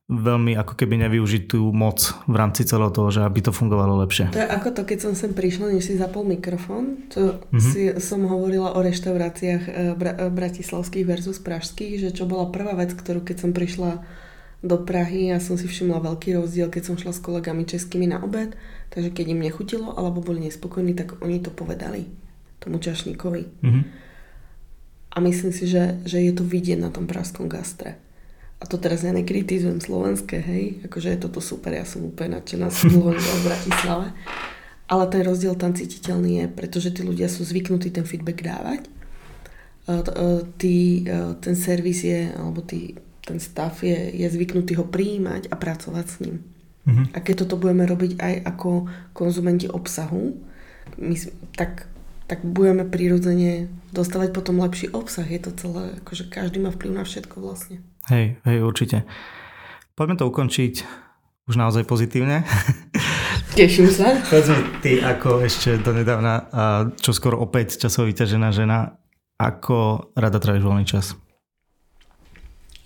[0.06, 4.30] veľmi ako keby nevyužitú moc v rámci celého toho, že aby to fungovalo lepšie.
[4.30, 7.58] To je ako to, keď som sem prišla, než si zapol mikrofón, to uh-huh.
[7.58, 12.94] si, som hovorila o reštauráciách e, bra, bratislavských versus pražských, že čo bola prvá vec,
[12.94, 14.06] ktorú keď som prišla
[14.66, 18.20] do Prahy a som si všimla veľký rozdiel, keď som šla s kolegami českými na
[18.20, 18.54] obed,
[18.90, 22.10] takže keď im nechutilo alebo boli nespokojní, tak oni to povedali
[22.58, 23.42] tomu čašníkovi.
[23.62, 23.84] Mm-hmm.
[25.16, 27.96] A myslím si, že, že je to vidieť na tom pražskom gastre.
[28.56, 32.72] A to teraz ja nekritizujem slovenské, hej, akože je toto super, ja som úplne nadšená,
[32.72, 34.08] som dlho v Bratislave.
[34.86, 38.86] Ale ten rozdiel tam cítiteľný je, pretože tí ľudia sú zvyknutí ten feedback dávať.
[40.58, 41.06] Tý,
[41.42, 42.94] ten servis je, alebo tý,
[43.26, 46.36] ten stav je, je zvyknutý ho prijímať a pracovať s ním.
[46.86, 47.06] Mm-hmm.
[47.12, 50.38] A keď toto budeme robiť aj ako konzumenti obsahu,
[51.02, 51.16] my,
[51.58, 51.90] tak,
[52.30, 55.26] tak budeme prirodzene dostávať potom lepší obsah.
[55.26, 57.82] Je to celé, akože každý má vplyv na všetko vlastne.
[58.06, 59.02] Hej, hej, určite.
[59.98, 60.86] Poďme to ukončiť
[61.50, 62.46] už naozaj pozitívne.
[63.58, 64.14] Teším sa.
[64.30, 66.46] Povedz mi ty, ako ešte donedávna,
[67.02, 68.94] čo skoro opäť časovo vyťažená žena,
[69.42, 71.18] ako rada tráviš voľný čas?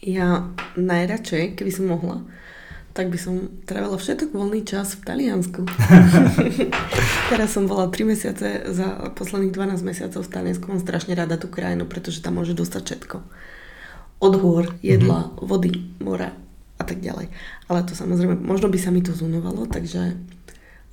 [0.01, 0.49] Ja
[0.81, 2.25] najradšej, keby som mohla,
[2.97, 5.69] tak by som trávila všetok voľný čas v Taliansku.
[7.31, 10.65] Teraz som bola 3 mesiace, za posledných 12 mesiacov v Taliansku.
[10.73, 13.17] Mám strašne rada tú krajinu, pretože tam môže dostať všetko.
[14.25, 15.45] Od hôr, jedla, mm-hmm.
[15.45, 16.33] vody, mora
[16.81, 17.29] a tak ďalej.
[17.69, 20.17] Ale to samozrejme, možno by sa mi to zunovalo, takže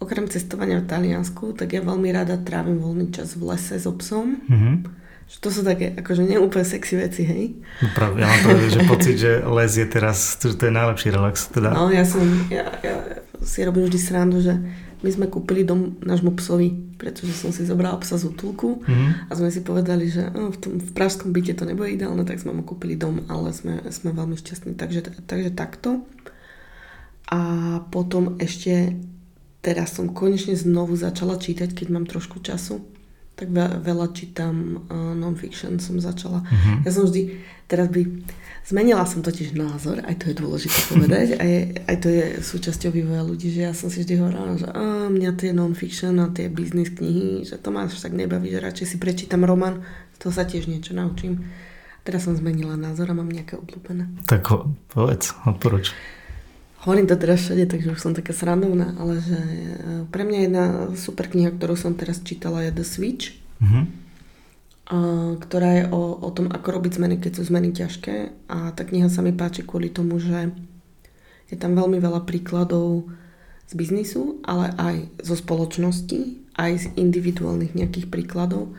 [0.03, 4.43] okrem cestovania v Taliansku, tak ja veľmi rada trávim voľný čas v lese s obsom.
[4.51, 7.59] Mm-hmm že to sú také akože neúplne sexy veci, hej?
[7.84, 11.11] No práve, ja mám práve, že pocit, že les je teraz, že to je najlepší
[11.11, 11.51] relax.
[11.51, 11.75] Teda.
[11.75, 12.95] No ja som, ja, ja
[13.43, 14.55] si robím vždy srandu, že
[15.03, 19.30] my sme kúpili dom nášmu psovi, pretože som si zobrala psa z útulku mm-hmm.
[19.30, 22.41] a sme si povedali, že no, v, tom, v pražskom byte to nebude ideálne, tak
[22.41, 24.73] sme mu kúpili dom, ale sme, sme veľmi šťastní.
[24.73, 26.07] Takže, takže takto.
[27.30, 27.39] A
[27.93, 28.97] potom ešte
[29.61, 32.97] teraz som konečne znovu začala čítať, keď mám trošku času
[33.38, 33.54] tak
[33.86, 36.42] veľa čítam uh, non-fiction som začala.
[36.42, 36.82] Uh-huh.
[36.82, 37.38] Ja som vždy,
[37.70, 38.02] teraz by,
[38.66, 41.52] zmenila som totiž názor, aj to je dôležité povedať, aj,
[41.86, 45.32] aj to je súčasťou vývoja ľudí, že ja som si vždy hovorila, že a, mňa
[45.38, 48.98] tie non-fiction a tie business knihy, že to ma až tak nebaví, že radšej si
[48.98, 49.86] prečítam román,
[50.18, 51.46] toho sa tiež niečo naučím.
[52.02, 54.26] Teraz som zmenila názor a mám nejaké obľúbené.
[54.26, 55.94] Tak ho, povedz, odporuč.
[56.88, 59.60] Hovorím to teraz všade, takže už som taká srandovná, ale že e,
[60.08, 60.66] pre mňa jedna
[60.96, 63.84] super kniha, ktorú som teraz čítala je The Switch, mm-hmm.
[63.84, 64.98] a,
[65.36, 69.12] ktorá je o, o tom, ako robiť zmeny, keď sú zmeny ťažké a tá kniha
[69.12, 70.56] sa mi páči kvôli tomu, že
[71.52, 73.12] je tam veľmi veľa príkladov
[73.68, 74.96] z biznisu, ale aj
[75.28, 78.72] zo spoločnosti, aj z individuálnych nejakých príkladov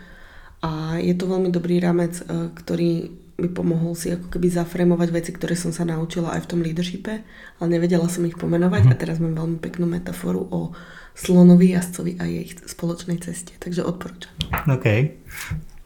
[0.64, 5.30] a je to veľmi dobrý rámec, e, ktorý mi pomohol si ako keby zafrémovať veci,
[5.30, 7.22] ktoré som sa naučila aj v tom leadershipe,
[7.62, 10.74] ale nevedela som ich pomenovať a teraz mám veľmi peknú metaforu o
[11.14, 14.34] slonovi jazdcovi a jej spoločnej ceste, takže odporúčam.
[14.66, 15.14] OK.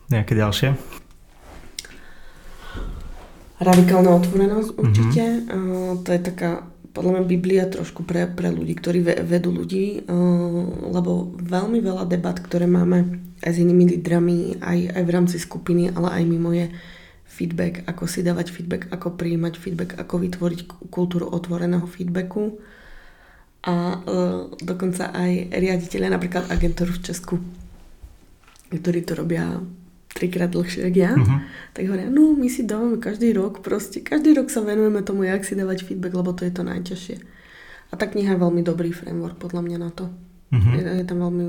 [0.08, 0.68] Nejaké ďalšie?
[3.60, 5.22] Radikálna otvorenosť určite.
[5.44, 6.08] Mm-hmm.
[6.08, 6.50] To je taká
[6.92, 10.04] podľa mňa Biblia trošku pre, pre ľudí, ktorí vedú ľudí,
[10.88, 15.88] lebo veľmi veľa debat, ktoré máme aj s inými lídrami, aj, aj v rámci skupiny,
[15.92, 16.68] ale aj mimo je,
[17.42, 20.60] feedback, ako si dávať feedback, ako prijímať feedback, ako vytvoriť
[20.94, 22.62] kultúru otvoreného feedbacku.
[23.66, 27.34] A uh, dokonca aj riaditeľe, napríklad agentúru v Česku,
[28.70, 29.58] ktorí to robia
[30.14, 31.40] trikrát dlhšie ako ja, uh-huh.
[31.72, 35.42] tak hovoria, no my si dávame každý rok, proste každý rok sa venujeme tomu, jak
[35.42, 37.16] si dávať feedback, lebo to je to najťažšie.
[37.90, 40.06] A tá kniha je veľmi dobrý framework podľa mňa na to.
[40.52, 40.72] Uh-huh.
[40.78, 41.44] Je, je tam veľmi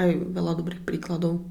[0.00, 1.44] aj veľa dobrých príkladov.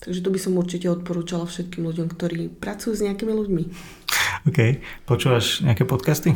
[0.00, 3.62] Takže to by som určite odporúčala všetkým ľuďom, ktorí pracujú s nejakými ľuďmi.
[4.48, 4.80] OK.
[5.04, 6.32] Počúvaš nejaké podcasty?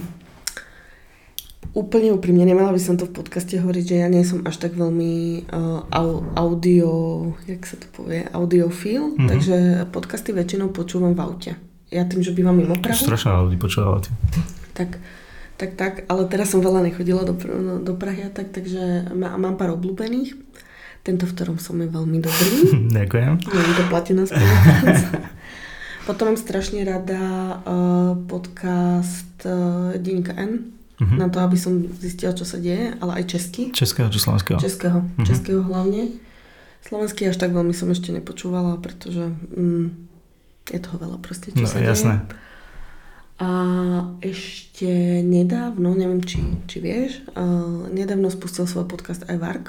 [1.72, 4.76] Úplne úprimne, nemala by som to v podcaste hovoriť, že ja nie som až tak
[4.76, 5.82] veľmi uh,
[6.36, 6.90] audio,
[7.48, 9.28] jak sa to povie, audiofil, mm-hmm.
[9.32, 9.56] takže
[9.90, 11.52] podcasty väčšinou počúvam v aute.
[11.88, 12.94] Ja tým, že bývam mimo Prahu.
[12.94, 14.12] Strašne ľudí počúva aute.
[14.76, 15.02] Tak,
[15.58, 17.34] tak, tak, ale teraz som veľa nechodila do,
[17.80, 20.36] do Prahy, tak, takže má, mám pár obľúbených.
[21.04, 22.56] Tento, v ktorom som je veľmi dobrý.
[22.96, 23.32] Ďakujem.
[23.44, 25.08] Mám to platená spolupráca.
[26.08, 27.20] Potom mám strašne rada
[27.60, 30.72] uh, podcast uh, Dinka N.
[30.96, 31.16] Uh-huh.
[31.20, 33.68] Na to, aby som zistila, čo sa deje, ale aj český.
[33.76, 34.56] Českého či slovenského?
[34.56, 35.04] Českého.
[35.04, 35.28] Uh-huh.
[35.28, 36.08] Českého hlavne.
[36.88, 39.86] Slovenský až tak veľmi som ešte nepočúvala, pretože mm,
[40.72, 42.24] je toho veľa proste, čo no, sa jasné.
[42.24, 42.32] deje.
[43.44, 43.50] A
[44.24, 49.66] ešte nedávno, neviem, či, či vieš, uh, nedávno spustil svoj podcast aj Vark.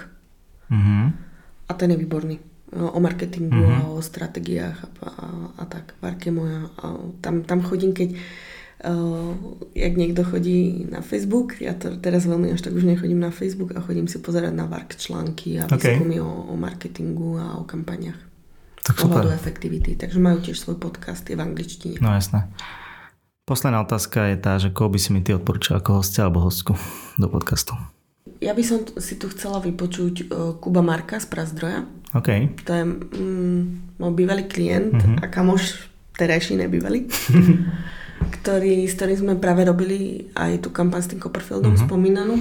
[0.72, 1.25] Uh-huh
[1.68, 2.40] a ten je výborný.
[2.76, 3.82] O marketingu mm-hmm.
[3.88, 5.28] a o stratégiách a, a,
[5.62, 5.96] a tak.
[6.02, 6.68] Vark je moja.
[6.82, 8.18] A tam, tam chodím, keď
[8.84, 9.32] uh,
[9.72, 13.72] jak niekto chodí na Facebook, ja to teraz veľmi až tak už nechodím na Facebook
[13.78, 15.96] a chodím si pozerať na Vark články a okay.
[15.96, 18.20] výskumy o, o marketingu a o kampaniach.
[18.86, 19.26] Tak super.
[19.34, 19.98] efektivity.
[19.98, 21.98] Takže majú tiež svoj podcast, je v angličtine.
[22.02, 22.50] No jasné.
[23.46, 26.74] Posledná otázka je tá, že koho by si mi ty odporúčal ako hostia alebo hostku
[27.22, 27.78] do podcastu?
[28.44, 31.88] Ja by som si tu chcela vypočuť uh, Kuba Marka z Prazdroja.
[32.16, 32.30] OK.
[32.64, 33.62] To je mm,
[34.00, 35.24] môj bývalý klient uh-huh.
[35.24, 37.12] a kamoš terajší nebývalý,
[38.40, 41.86] ktorý, s ktorým sme práve robili aj tú kampaň s tým Copperfieldom uh-huh.
[41.88, 42.40] spomínanú.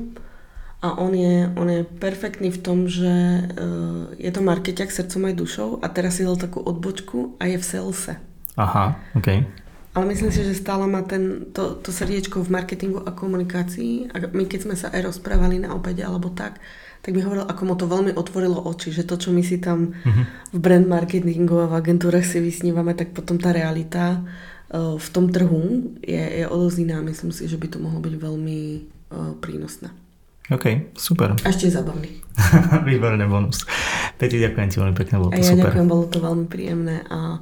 [0.85, 5.35] A on je, on je perfektný v tom, že uh, je to marketiak srdcom aj
[5.41, 8.21] dušou a teraz si dal takú odbočku a je v salese.
[8.61, 9.64] Aha, OK.
[9.95, 14.11] Ale myslím si, že stále má ten, to, to srdiečko v marketingu a komunikácii.
[14.11, 16.59] A my keď sme sa aj rozprávali na obede alebo tak,
[16.99, 19.95] tak mi hovoril, ako mu to veľmi otvorilo oči, že to, čo my si tam
[19.95, 20.25] uh-huh.
[20.51, 25.31] v brand marketingu a v agentúrach si vysnívame, tak potom tá realita uh, v tom
[25.31, 26.99] trhu je, je odosť iná.
[26.99, 28.61] Myslím si, že by to mohlo byť veľmi
[29.15, 29.95] uh, prínosné.
[30.53, 31.33] OK, super.
[31.41, 32.21] A ešte zabavný.
[32.89, 33.65] Výborný bonus.
[34.21, 35.73] Peti, ďakujem ti veľmi pekne, bolo to a ja super.
[35.73, 37.41] ďakujem, bolo to veľmi príjemné a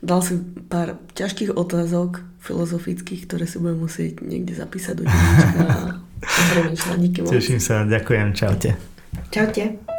[0.00, 6.00] Dal si pár ťažkých otázok filozofických, ktoré si budem musieť niekde zapísať do a
[6.56, 7.28] premýšľať.
[7.28, 8.80] Teším sa, ďakujem, čaute.
[9.28, 9.89] Čaute.